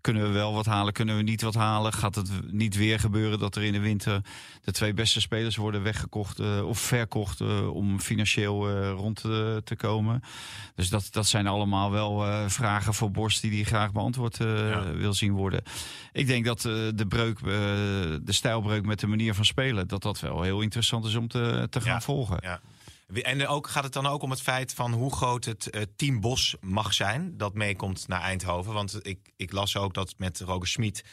[0.00, 0.92] Kunnen we wel wat halen?
[0.92, 1.92] Kunnen we niet wat halen?
[1.92, 4.20] Gaat het niet weer gebeuren dat er in de winter
[4.64, 9.74] de twee beste spelers worden weggekocht eh, of verkocht eh, om financieel eh, rond te,
[9.76, 10.22] komen?
[10.74, 14.92] Dus dat, dat zijn allemaal wel vragen voor Borst die hij graag beantwoord Ja.
[14.92, 15.62] wil zien worden.
[16.12, 16.60] Ik denk dat
[16.94, 21.14] de breuk, de stijlbreuk met de manier van spelen, dat dat wel heel interessant is
[21.14, 22.00] om te, te gaan Ja.
[22.00, 22.38] volgen.
[22.42, 22.60] Ja.
[23.12, 26.20] En ook, gaat het dan ook om het feit van hoe groot het eh, team
[26.20, 27.36] Bos mag zijn.
[27.36, 28.72] Dat meekomt naar Eindhoven.
[28.72, 31.04] Want ik, ik las ook dat met Roger Smit.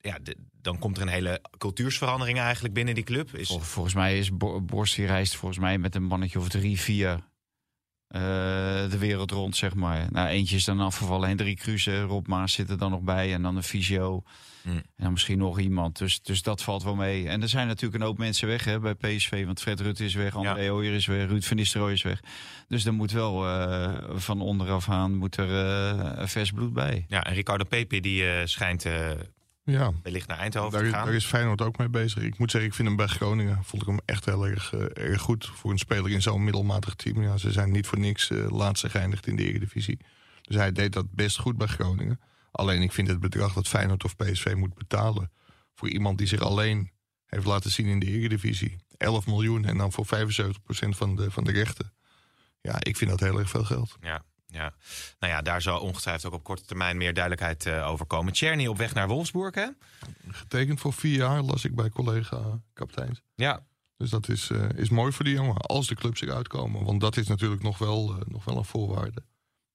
[0.00, 0.18] Ja,
[0.60, 3.34] dan komt er een hele cultuursverandering eigenlijk binnen die club.
[3.34, 4.64] Is, Vol- volgens mij is Bo-
[4.94, 7.20] die reist volgens mij met een mannetje of drie, vier
[8.08, 8.20] eh,
[8.90, 10.06] de wereld rond, zeg maar.
[10.10, 11.28] Nou, eentje is dan afgevallen.
[11.28, 13.32] Hendrik Kruse, Rob Maas zit er dan nog bij.
[13.32, 14.22] En dan een fysio.
[14.62, 14.76] Hmm.
[14.76, 15.98] En dan misschien nog iemand.
[15.98, 17.28] Dus, dus dat valt wel mee.
[17.28, 19.44] En er zijn natuurlijk een hoop mensen weg hè, bij PSV.
[19.44, 20.70] Want Fred Rutte is weg, André Ja.
[20.70, 22.20] Ooyer is weg, Ruud van Nistelrooy is weg.
[22.68, 25.66] Dus er moet wel eh, van onderaf aan moet er
[26.18, 27.04] eh, vers bloed bij.
[27.08, 29.10] ja, en Ricardo Pepe die schijnt eh,
[29.70, 31.04] Ja, wellicht naar Eindhoven daar gaan.
[31.04, 32.22] daar is Feyenoord ook mee bezig.
[32.22, 35.04] Ik moet zeggen, ik vind hem bij Groningen vond ik hem echt heel erg, eh,
[35.10, 37.22] erg goed voor een speler in zo'n middelmatig team.
[37.22, 39.98] Ja, ze zijn niet voor niks eh, laatste geëindigd in de Eredivisie.
[40.42, 42.20] Dus hij deed dat best goed bij Groningen.
[42.50, 45.30] Alleen ik vind het bedrag dat Feyenoord of PSV moet betalen
[45.74, 46.90] voor iemand die zich alleen
[47.26, 48.76] heeft laten zien in de Eredivisie.
[48.96, 50.08] 11 miljoen en dan voor 75%
[50.88, 51.92] van de, van de rechten.
[52.60, 53.96] Ja, ik vind dat heel erg veel geld.
[54.00, 54.74] Ja, ja.
[55.18, 58.32] Nou ja, daar zal ongetwijfeld ook op korte termijn meer duidelijkheid eh, over komen.
[58.32, 59.68] Czerny op weg naar Wolfsburg, hè?
[60.28, 63.22] Getekend voor vier jaar las ik bij collega kapiteins.
[63.34, 66.84] Ja, Dus dat is, eh, is mooi voor die jongen, als de clubs eruit komen.
[66.84, 69.22] Want dat is natuurlijk nog wel, eh, nog wel een voorwaarde.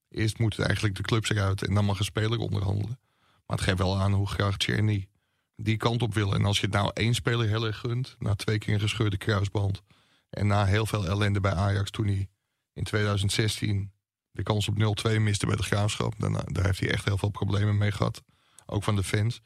[0.10, 3.00] Eerst moeten eigenlijk de clubs eruit en dan mag een speler onderhandelen.
[3.00, 5.08] Maar Maar het geeft wel aan hoe graag Czerny
[5.56, 6.34] die kant op wil.
[6.34, 9.18] En als je het nou één speler heel erg gunt, na twee keer een gescheurde
[9.18, 9.82] kruisband.
[10.30, 12.30] En na heel veel ellende bij Ajax toen hij
[12.74, 13.92] in 2016
[14.34, 14.76] de kans op
[15.10, 16.14] 0-2 miste bij de graafschap.
[16.18, 18.22] Dan, daar heeft hij echt heel veel problemen mee gehad.
[18.66, 19.42] Ook van de fans.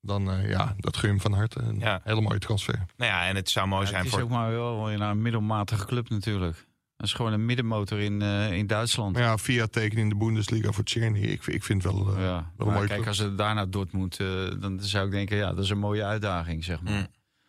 [0.00, 1.60] Dan eh, ja, dat gun je hem van harte.
[1.60, 2.00] Een Ja.
[2.04, 2.74] hele mooie transfer.
[2.96, 4.22] Nou ja, en het zou mooi Ja, zijn het is voor...
[4.22, 6.68] ook maar wel in een middelmatige club natuurlijk.
[6.96, 9.12] Dat is gewoon een middenmotor in, eh, in Duitsland.
[9.12, 11.20] Maar ja, via teken in de Bundesliga voor Czerny.
[11.20, 12.08] Ik, ik vind het wel...
[12.16, 13.06] eh, Ja, wel een mooie kijk, club.
[13.06, 14.26] als het daarna Dortmund, eh
[14.60, 16.92] dan zou ik denken, ja, dat is een mooie uitdaging, zeg maar.
[16.92, 17.06] Mm.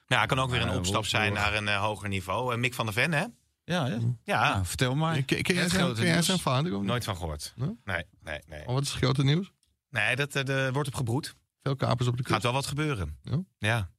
[0.08, 2.54] Ja, het kan ook weer een opstap zijn naar een eh, hoger niveau.
[2.54, 3.26] Eh, Mick van der Ven, hè?
[3.72, 3.98] Ja, hè?
[4.24, 5.22] Ja, Nou, vertel maar.
[5.24, 6.76] Ken, ken jij Het zijn, grote vader?
[6.76, 7.54] Of nooit van gehoord.
[7.56, 7.78] Nee?
[7.84, 8.68] Nee, nee, nee.
[8.68, 9.52] Oh, wat is het grote nieuws?
[9.90, 11.36] Nee, dat eh, er wordt op gebroed.
[11.64, 12.44] Veel kapers op de Gaat kust.
[12.44, 13.18] wel wat gebeuren.
[13.22, 13.44] Ja?
[13.58, 13.92] Ja.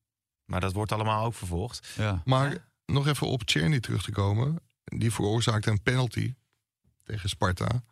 [0.45, 1.89] Maar dat wordt allemaal ook vervolgd.
[1.97, 2.23] Ja.
[2.25, 4.59] Maar nog even op Czerny terug te komen.
[4.85, 6.35] Die veroorzaakte een penalty
[7.03, 7.83] tegen Sparta.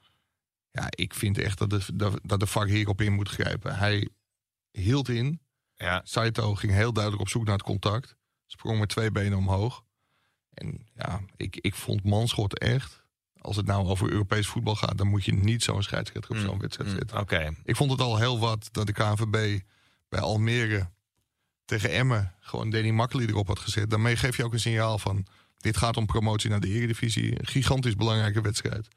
[0.70, 3.78] Ja, ik vind echt dat de, dat, dat de VAR hierop in moet grijpen.
[3.78, 4.08] Hij
[4.70, 5.40] hield in.
[5.74, 6.00] Ja.
[6.04, 8.16] Saito ging heel duidelijk op zoek naar het contact.
[8.46, 9.84] Sprong met twee benen omhoog.
[10.60, 12.98] En ja, ik, ik vond Manschot echt...
[13.40, 14.98] Als het nou over Europees voetbal gaat...
[14.98, 17.18] dan moet je niet zo'n scheidsrechter op Mm, zo'n wedstrijd mm, zetten.
[17.18, 17.54] Oké.
[17.64, 19.60] Ik vond het al heel wat dat de KNVB
[20.08, 20.90] bij Almere
[21.64, 23.90] tegen Emmen gewoon Danny Makkely erop had gezet.
[23.90, 25.26] Daarmee geef je ook een signaal van
[25.58, 27.40] dit gaat om promotie naar de Eredivisie.
[27.40, 28.88] Een gigantisch belangrijke wedstrijd.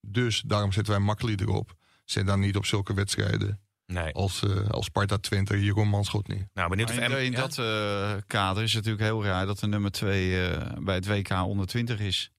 [0.00, 1.74] Dus daarom zetten wij Makkely erop.
[2.04, 3.60] Zet dan niet op zulke wedstrijden
[3.92, 4.12] Nee.
[4.12, 6.46] als, eh, als Sparta Twente, Jeroen Manschot niet.
[6.52, 7.38] Nou, benieuwd Maar of in, M- in ja?
[7.40, 10.48] dat eh, kader is het natuurlijk heel raar dat de nummer 2
[10.80, 12.30] bij het WK onder 20 is.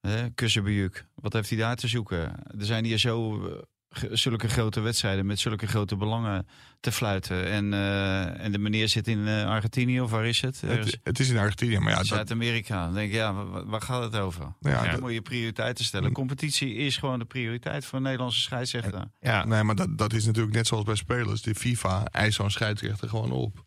[0.00, 1.06] Hè, Kussenbejuk.
[1.14, 2.20] Wat heeft hij daar te zoeken?
[2.58, 3.62] Er zijn hier zo eh,
[4.10, 6.46] zulke grote wedstrijden met zulke grote belangen
[6.80, 7.46] te fluiten.
[7.46, 10.60] En, eh, en de meneer zit in eh, Argentinië of waar is het?
[10.60, 12.84] Het, het is in Argentinië, maar ja, Zuid-Amerika.
[12.84, 14.40] Dan denk ik, ja, wa- waar, gaat het over?
[14.60, 14.90] nou ja, Ja.
[14.90, 16.12] Dan moet je prioriteiten stellen.
[16.12, 19.10] Competitie is gewoon de prioriteit voor een Nederlandse scheidsrechter.
[19.20, 19.44] Ja.
[19.44, 21.42] nee, maar dat, dat is natuurlijk net zoals bij spelers.
[21.42, 23.64] De FIFA eist zo'n scheidsrechter gewoon op.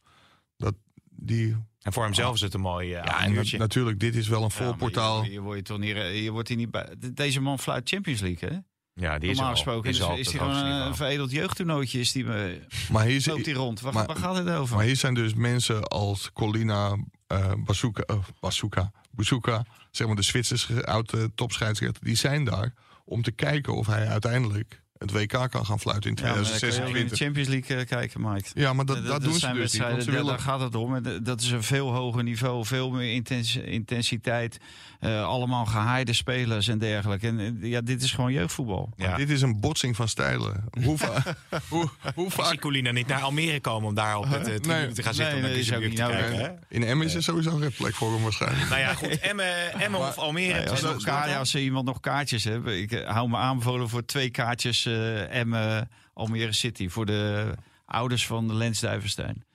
[0.58, 0.76] Dat
[1.10, 4.28] die En voor hemzelf is het een mooi uh, Ja, en na- natuurlijk, dit is
[4.28, 5.24] wel een Ja, voorportaal.
[5.24, 6.96] Je, je, wordt toch niet, je wordt hier niet bij.
[7.14, 8.56] Deze man fluit Champions League, hè?
[8.94, 12.00] Ja, die is Normaal al, gesproken die is, is, al gewoon een, veredeld jeugdtoernooitje.
[12.00, 12.60] Is die, eh,
[12.92, 13.82] maar, hier, loopt hij rond.
[13.82, 14.76] Waar, maar- waar gaat het over?
[14.76, 18.04] maar hier zijn dus mensen als Colina eh Bazooka,
[18.40, 22.74] Bazooka, Bazooka, zeg maar de Zwitserse oude topscheidsrechter, die zijn daar
[23.06, 26.44] om te kijken of hij uiteindelijk het WK kan gaan fluiten in ja, maar dan
[26.60, 27.18] kan je ook in de 2026.
[27.18, 28.50] Champions League eh, kijken, Mike.
[28.54, 29.42] Ja, maar dat, dat, doen ze dus niet.
[29.48, 30.96] Want wedstrijden, ze ja, willen, daar gaat het om.
[30.96, 34.58] En Dat is een veel hoger niveau, veel meer intens- intensiteit.
[35.00, 37.28] eh, allemaal gehaaide spelers en dergelijke.
[37.28, 38.94] En eh, ja, dit is gewoon jeugdvoetbal.
[38.96, 39.16] Ja.
[39.16, 40.64] Dit is een botsing van stijlen.
[40.84, 41.24] Hoe, va-
[41.70, 42.60] hoe, hoe Ik zie vaak...
[42.60, 44.92] Colina niet naar Almere komen om daar op het uh, Nee.
[44.92, 46.36] te gaan zitten Nee, nee, niet kijken.
[46.36, 46.50] hè?
[46.70, 48.70] In Emmen is er sowieso geen plek voor hem waarschijnlijk.
[48.70, 49.20] Nou ja, goed.
[49.20, 50.70] Emmen, Emmen of Almere.
[50.70, 51.38] Als, er nog kaart- sport, hè?
[51.38, 55.90] als er iemand nog kaartjes heeft, ik hou me aanbevolen voor twee kaartjes eh Emmen
[56.14, 57.54] Almere City voor de
[57.86, 59.46] ouders van de Lens Duivenstein.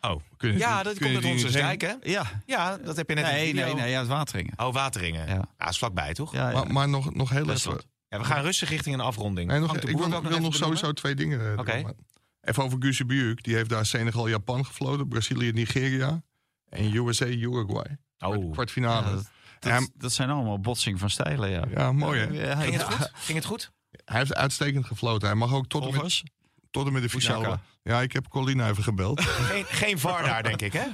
[0.00, 0.20] Oh.
[0.36, 1.92] Kunnen Ja, die- dat komt uit onze dijk, hè?
[2.02, 4.52] Ja, Ja, dat heb je net nee, nee, nee, ja, het Wateringen.
[4.56, 5.26] Oh, Wateringen.
[5.28, 5.68] Ja, Ja.
[5.68, 6.32] is vlakbij, toch?
[6.32, 6.54] Ja, ja.
[6.54, 7.80] Maar, maar nog, nog heel even...
[8.08, 9.50] Ja, we gaan rustig richting een afronding.
[9.50, 11.52] Nee, nog, ik Boer wil, wil nog sowieso twee dingen.
[11.52, 11.82] eh, Oké.
[11.82, 11.92] doen.
[12.40, 13.42] Even over Guus Buurk.
[13.44, 15.08] Die heeft daar Senegal, Japan gefloten.
[15.08, 16.22] Brazilië, Nigeria.
[16.68, 17.96] En USA, Uruguay.
[18.18, 18.52] Oh.
[18.52, 19.06] Kwartfinale.
[19.08, 19.30] Ja, dat,
[19.60, 21.64] dat, dat zijn allemaal botsing van stijlen, ja.
[21.74, 22.26] ja, mooi hè.
[22.26, 23.10] Ja, Ging het goed?
[23.14, 23.72] Ging het goed?
[24.04, 25.28] Hij heeft uitstekend gefloten.
[25.28, 26.22] Hij mag ook tot en met,
[26.70, 27.58] tot en met de finale.
[27.82, 29.20] Ja, ik heb Colina even gebeld.
[29.22, 30.84] Geen, geen VAR daar, denk ik, hè?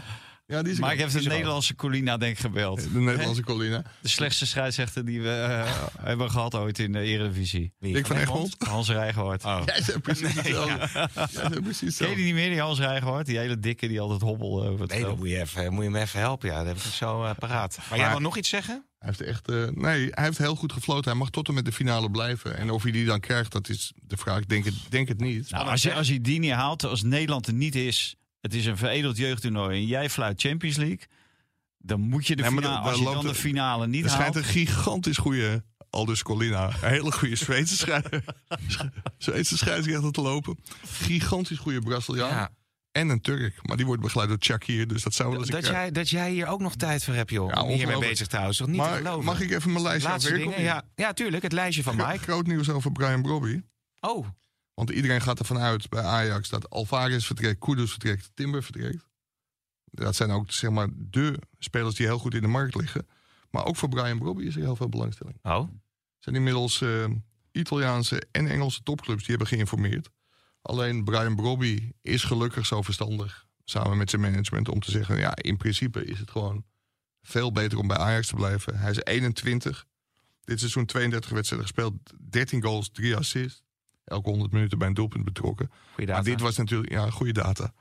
[0.46, 1.28] ja, die is Maar ik heb de er.
[1.28, 2.92] Nederlandse Colina denk ik gebeld.
[2.92, 3.82] de Nederlandse Colina.
[4.01, 7.72] De slechtste scheidsrechter die we eh, hebben gehad ooit in de Eredivisie.
[7.78, 7.92] Wie?
[7.94, 8.57] Dick van Egmond.
[8.59, 9.44] Hans Rijgewaard.
[9.44, 9.61] Oh.
[9.64, 10.88] Jij zegt precies hetzelfde.
[11.14, 13.26] Jij zegt precies Ken je niet meer, die Hans Rijgewaard?
[13.26, 15.18] Die hele dikke die altijd hobbelde over het Nee, dan veld.
[15.20, 16.49] moet je, even, moet je me even helpen.
[16.49, 17.76] Ja, dat heb ik zo eh, paraat.
[17.78, 18.84] Maar, jij Maar- wil nog iets zeggen?
[18.99, 21.11] Hij heeft echt, eh, nee, hij heeft heel goed gefloten.
[21.11, 22.57] Hij mag tot en met de finale blijven.
[22.57, 24.38] En of hij die dan krijgt, dat is de vraag.
[24.38, 25.51] Ik denk het, denk het niet.
[25.51, 28.16] Nou, als, je, als je die niet haalt, als Nederland er niet is...
[28.40, 31.07] het is een veredeld jeugdtoernooi en jij fluit Champions League...
[31.78, 34.20] dan moet je de Nee, finale, als je dan loopt de finale niet Er haalt...
[34.20, 36.66] schijnt een gigantisch goede Aldus Colina.
[36.66, 37.36] Een hele goede.
[37.36, 37.76] Zweedse
[39.57, 40.59] scheidsrechter te lopen.
[40.84, 42.30] Gigantisch goede Braziliaan.
[42.30, 42.51] Ja.
[42.99, 43.59] En een Turk.
[43.62, 44.88] Maar die wordt begeleid door Shakir.
[44.88, 47.14] Dus dat zou wel eens een Dat jij, dat jij hier ook nog tijd voor
[47.14, 47.51] hebt, joh.
[47.55, 48.51] Ja, om hiermee bezig te houden.
[48.51, 49.24] Is toch niet te geloven?
[49.24, 50.62] mag ik even mijn lijstje Laatste dingen?
[50.62, 51.42] Ja, ja, tuurlijk.
[51.42, 52.18] Het lijstje van Mike.
[52.18, 53.62] Groot nieuws over Brian Brobby.
[54.01, 54.26] Oh,
[54.74, 59.07] Want iedereen gaat ervan uit bij Ajax dat Alvarez vertrekt, Kudus vertrekt, Timber vertrekt.
[59.84, 63.07] Dat zijn ook zeg maar de spelers die heel goed in de markt liggen.
[63.51, 65.38] Maar ook voor Brian Brobby is er heel veel belangstelling.
[65.42, 65.68] oh.
[66.18, 67.05] Zijn inmiddels eh,
[67.53, 70.09] Italiaanse en Engelse topclubs die hebben geïnformeerd.
[70.62, 75.36] Alleen Brian Brobby is gelukkig zo verstandig, samen met zijn management, om te zeggen: ja,
[75.36, 76.64] in principe is het gewoon
[77.22, 78.78] veel beter om bij Ajax te blijven.
[78.78, 79.86] Hij is 21.
[80.44, 81.94] Dit seizoen 32 wedstrijden gespeeld,
[82.30, 83.62] 13 goals, 3 assists.
[84.04, 85.66] elke 100 minuten bij een doelpunt betrokken.
[85.66, 86.30] Goeie Maar data.
[86.30, 87.74] dit was natuurlijk, ja, goede data.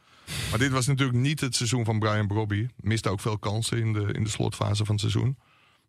[0.50, 2.68] Maar dit was natuurlijk niet het seizoen van Brian Brobby.
[2.76, 5.38] Miste ook veel kansen in de, in de slotfase van het seizoen.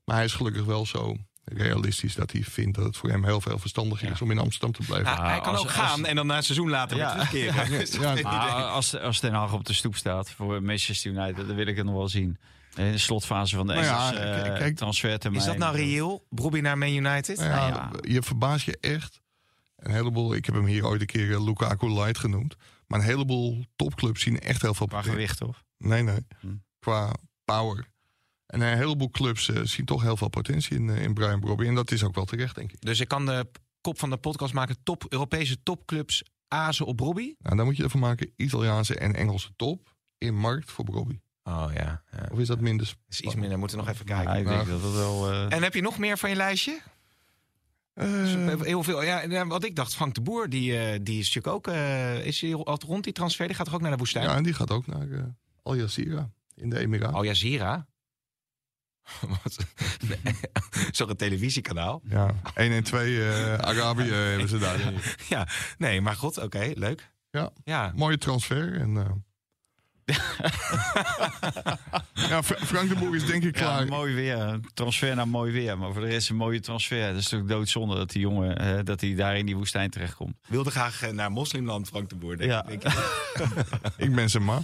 [0.04, 1.16] Maar hij is gelukkig wel zo
[1.52, 4.72] realistisch dat hij vindt dat het voor hem heel veel verstandiger is om in Amsterdam
[4.72, 5.16] te blijven.
[5.16, 7.14] Hij, hij kan als- ook als- gaan en dan na een seizoen later Ja.
[7.30, 8.70] weer terugkeren.
[8.72, 11.84] Als, als Ten Hag op de stoep staat voor Manchester United, dan wil ik het
[11.86, 12.38] nog wel zien.
[12.76, 15.42] In de slotfase van de Nou eh, kijk, transfertermijn.
[15.42, 16.26] Is dat nou reëel?
[16.30, 17.36] Brobbey naar Man United?
[17.38, 17.90] Nou ja, ja.
[18.00, 19.20] Je verbaast je echt.
[19.76, 22.56] Een heleboel, ik heb hem hier ooit een keer eh, Lukaku Light genoemd.
[22.86, 25.62] Maar een heleboel topclubs zien echt heel veel Qua gewicht, toch?
[25.78, 26.26] Nee, nee.
[26.40, 26.46] Hm.
[26.78, 27.12] Qua
[27.44, 27.86] power.
[28.48, 31.66] En een heleboel clubs eh, zien toch heel veel potentie in, eh, in Brian Brobby.
[31.66, 32.80] En dat is ook wel terecht, denk ik.
[32.80, 34.76] Dus ik kan de kop van de podcast maken.
[34.82, 37.34] Top, Europese topclubs azen op Brobbey?
[37.38, 41.18] Nou, dan moet je ervan maken Italiaanse en Engelse top in markt voor Brobby.
[41.42, 42.28] Oh ja, ja.
[42.32, 42.86] Of is dat minder?
[42.86, 43.58] Dat is iets minder.
[43.58, 44.40] Moeten we nog even Ja, kijken.
[44.40, 45.30] ik denk dat dat wel...
[45.30, 46.80] eh, En heb je nog meer van je lijstje?
[47.94, 48.06] Eh,
[48.60, 49.02] Heel veel.
[49.02, 51.66] Ja, wat ik dacht, Frank de Boer, die, eh, die is natuurlijk ook.
[51.74, 53.46] eh, is hij al rond die transfer?
[53.46, 54.24] Die gaat toch ook naar de woestijn?
[54.28, 55.22] ja, en die gaat ook naar eh
[55.62, 57.14] Al Jazeera in de Emiraten.
[57.16, 57.86] Al Jazeera.
[60.90, 62.02] Zo'n televisiekanaal.
[62.04, 64.92] Ja, 1 en 2 eh Arabië hebben ze daar.
[65.28, 65.48] Ja,
[65.78, 67.10] nee, maar goed, oké, leuk.
[67.30, 67.50] Ja.
[67.64, 68.80] Ja, Mooie transfer.
[68.80, 69.10] En, eh,
[72.14, 73.86] ja, Fra- Frank de Boer is denk ik Ja, klaar.
[73.86, 74.60] mooi weer.
[74.74, 75.78] Transfer naar mooi weer.
[75.78, 77.06] Maar voor de rest een mooie transfer.
[77.08, 80.34] Dat is natuurlijk doodzonde dat die jongen eh, dat hij daar in die woestijn terechtkomt.
[80.48, 82.36] wilde graag eh, naar moslimland, Frank de Boer.
[82.36, 82.62] Denk, Ja.
[82.62, 82.92] denk ik.
[84.06, 84.60] Ik ben zijn ma.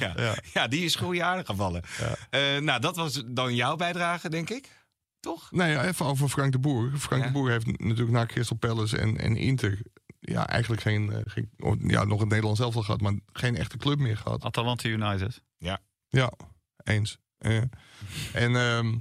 [0.00, 0.12] Ja.
[0.16, 0.34] Ja.
[0.52, 0.68] Ja.
[0.68, 1.82] die is goede aardig gevallen.
[2.30, 4.80] Eh, nou, dat was dan jouw bijdrage, denk ik.
[5.20, 5.50] Toch?
[5.50, 6.90] Nee, ja, even over Frank de Boer.
[6.98, 7.26] Frank Ja.
[7.28, 9.78] de Boer heeft natuurlijk na Crystal Palace en, en Inter...
[10.24, 11.50] Ja, eigenlijk geen, eh, geen...
[11.58, 14.42] oh, Ja, nog het Nederlands zelf gehad, maar geen echte club meer gehad.
[14.44, 15.42] Atalanta United.
[16.08, 16.32] Ja,
[16.84, 17.18] eens.
[17.38, 17.56] Eh,
[18.32, 18.94] en ehm,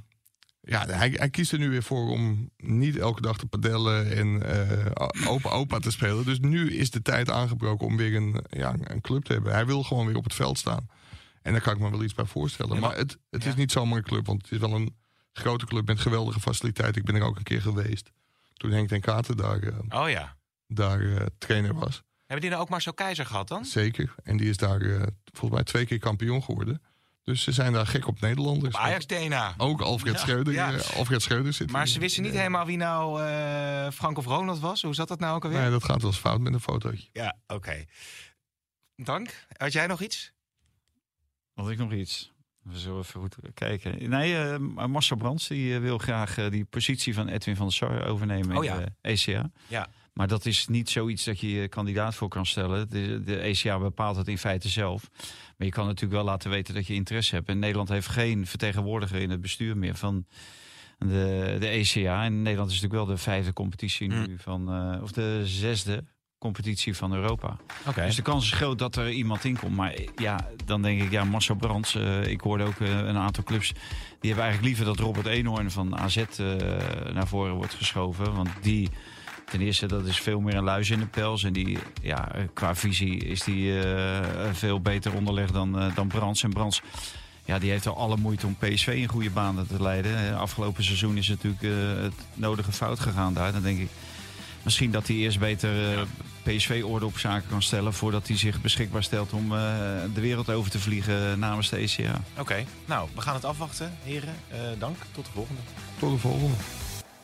[0.62, 4.44] ja, hij, hij kiest er nu weer voor om niet elke dag te padellen en
[4.44, 6.26] eh, opa opa te spelen.
[6.26, 9.54] Dus nu is de tijd aangebroken om weer een, ja, een club te hebben.
[9.54, 10.88] Hij wil gewoon weer op het veld staan.
[11.42, 12.74] En daar kan ik me wel iets bij voorstellen.
[12.74, 13.50] Ja, maar- maar het, het ja.
[13.50, 14.96] is niet zomaar een club, want het is wel een
[15.34, 17.02] grote club met geweldige faciliteiten.
[17.02, 18.12] Ik ben er ook een keer geweest
[18.54, 19.60] toen Henk ten Katen daar,
[19.90, 20.38] Oh ja.
[20.74, 22.02] Daar eh, trainer was.
[22.18, 23.66] Hebben die nou ook Marcel Keizer gehad dan?
[23.66, 24.16] Zeker.
[24.24, 25.02] En die is daar eh,
[25.32, 26.82] volgens mij twee keer kampioen geworden.
[27.24, 28.76] Dus ze zijn daar gek op Nederlanders.
[28.76, 29.54] Ajax DNA.
[29.58, 30.74] Ook Alfred, Ja, Schreuder, ja.
[30.74, 31.92] eh, Alfred Schreuder zit Maar hier.
[31.94, 34.82] ze wisten niet helemaal wie nou eh, Frank of Ronald was.
[34.82, 35.60] Hoe zat dat nou ook alweer?
[35.62, 37.08] Nee, dat gaat wel eens fout met een fotootje.
[37.14, 37.84] Ja, oké.
[38.96, 39.46] Dank.
[39.58, 40.32] Had jij nog iets?
[41.54, 42.32] Had ik nog iets?
[42.64, 44.10] We zullen even goed kijken.
[44.10, 44.58] Nee, eh,
[44.88, 48.72] Marcel Brands die, wil graag die positie van Edwin van der Sar overnemen Oh in
[48.72, 48.78] ja.
[48.80, 49.52] de ECA.
[49.68, 49.88] Ja.
[50.14, 52.90] Maar dat is niet zoiets dat je je kandidaat voor kan stellen.
[52.90, 55.10] De, de ECA bepaalt het in feite zelf.
[55.58, 57.50] Maar je kan natuurlijk wel laten weten dat je interesse hebt.
[57.50, 60.26] En Nederland heeft geen vertegenwoordiger in het bestuur meer van
[60.98, 62.24] de, de ECA.
[62.24, 64.40] En Nederland is natuurlijk wel de vijfde competitie nu Mm.
[64.40, 66.04] van, eh, of de zesde
[66.38, 67.58] competitie van Europa.
[68.06, 69.76] Dus de kans is groot dat er iemand in komt.
[69.76, 71.96] Maar ja, dan denk ik, ja, Marcel Brands.
[71.96, 73.68] eh, ik hoorde ook eh, een aantal clubs.
[74.20, 76.24] Die hebben eigenlijk liever dat Robert Eenhoorn van AZ
[77.14, 78.34] naar voren wordt geschoven.
[78.36, 78.90] Want die,
[79.52, 81.44] ten eerste, dat is veel meer een luis in de pels.
[81.44, 84.20] En die, ja, qua visie is die eh,
[84.52, 86.44] veel beter onderlegd dan, eh, dan Brands.
[86.44, 86.82] En Brands.
[87.46, 90.28] Ja, die heeft al alle moeite om PSV in goede banen te leiden.
[90.28, 91.72] Eh, Afgelopen seizoen is natuurlijk eh,
[92.04, 93.52] het nodige fout gegaan daar.
[93.52, 93.90] Dan denk ik
[94.64, 96.02] misschien dat hij eerst beter eh,
[96.44, 97.94] PSV orde op zaken kan stellen...
[97.94, 99.60] voordat hij zich beschikbaar stelt om eh,
[100.14, 102.22] de wereld over te vliegen namens de ECA.
[102.38, 102.66] Oké.
[102.86, 104.36] Nou, we gaan het afwachten, heren.
[104.48, 104.98] Eh, dank.
[105.12, 105.62] Tot de volgende.
[106.00, 106.56] Tot de volgende.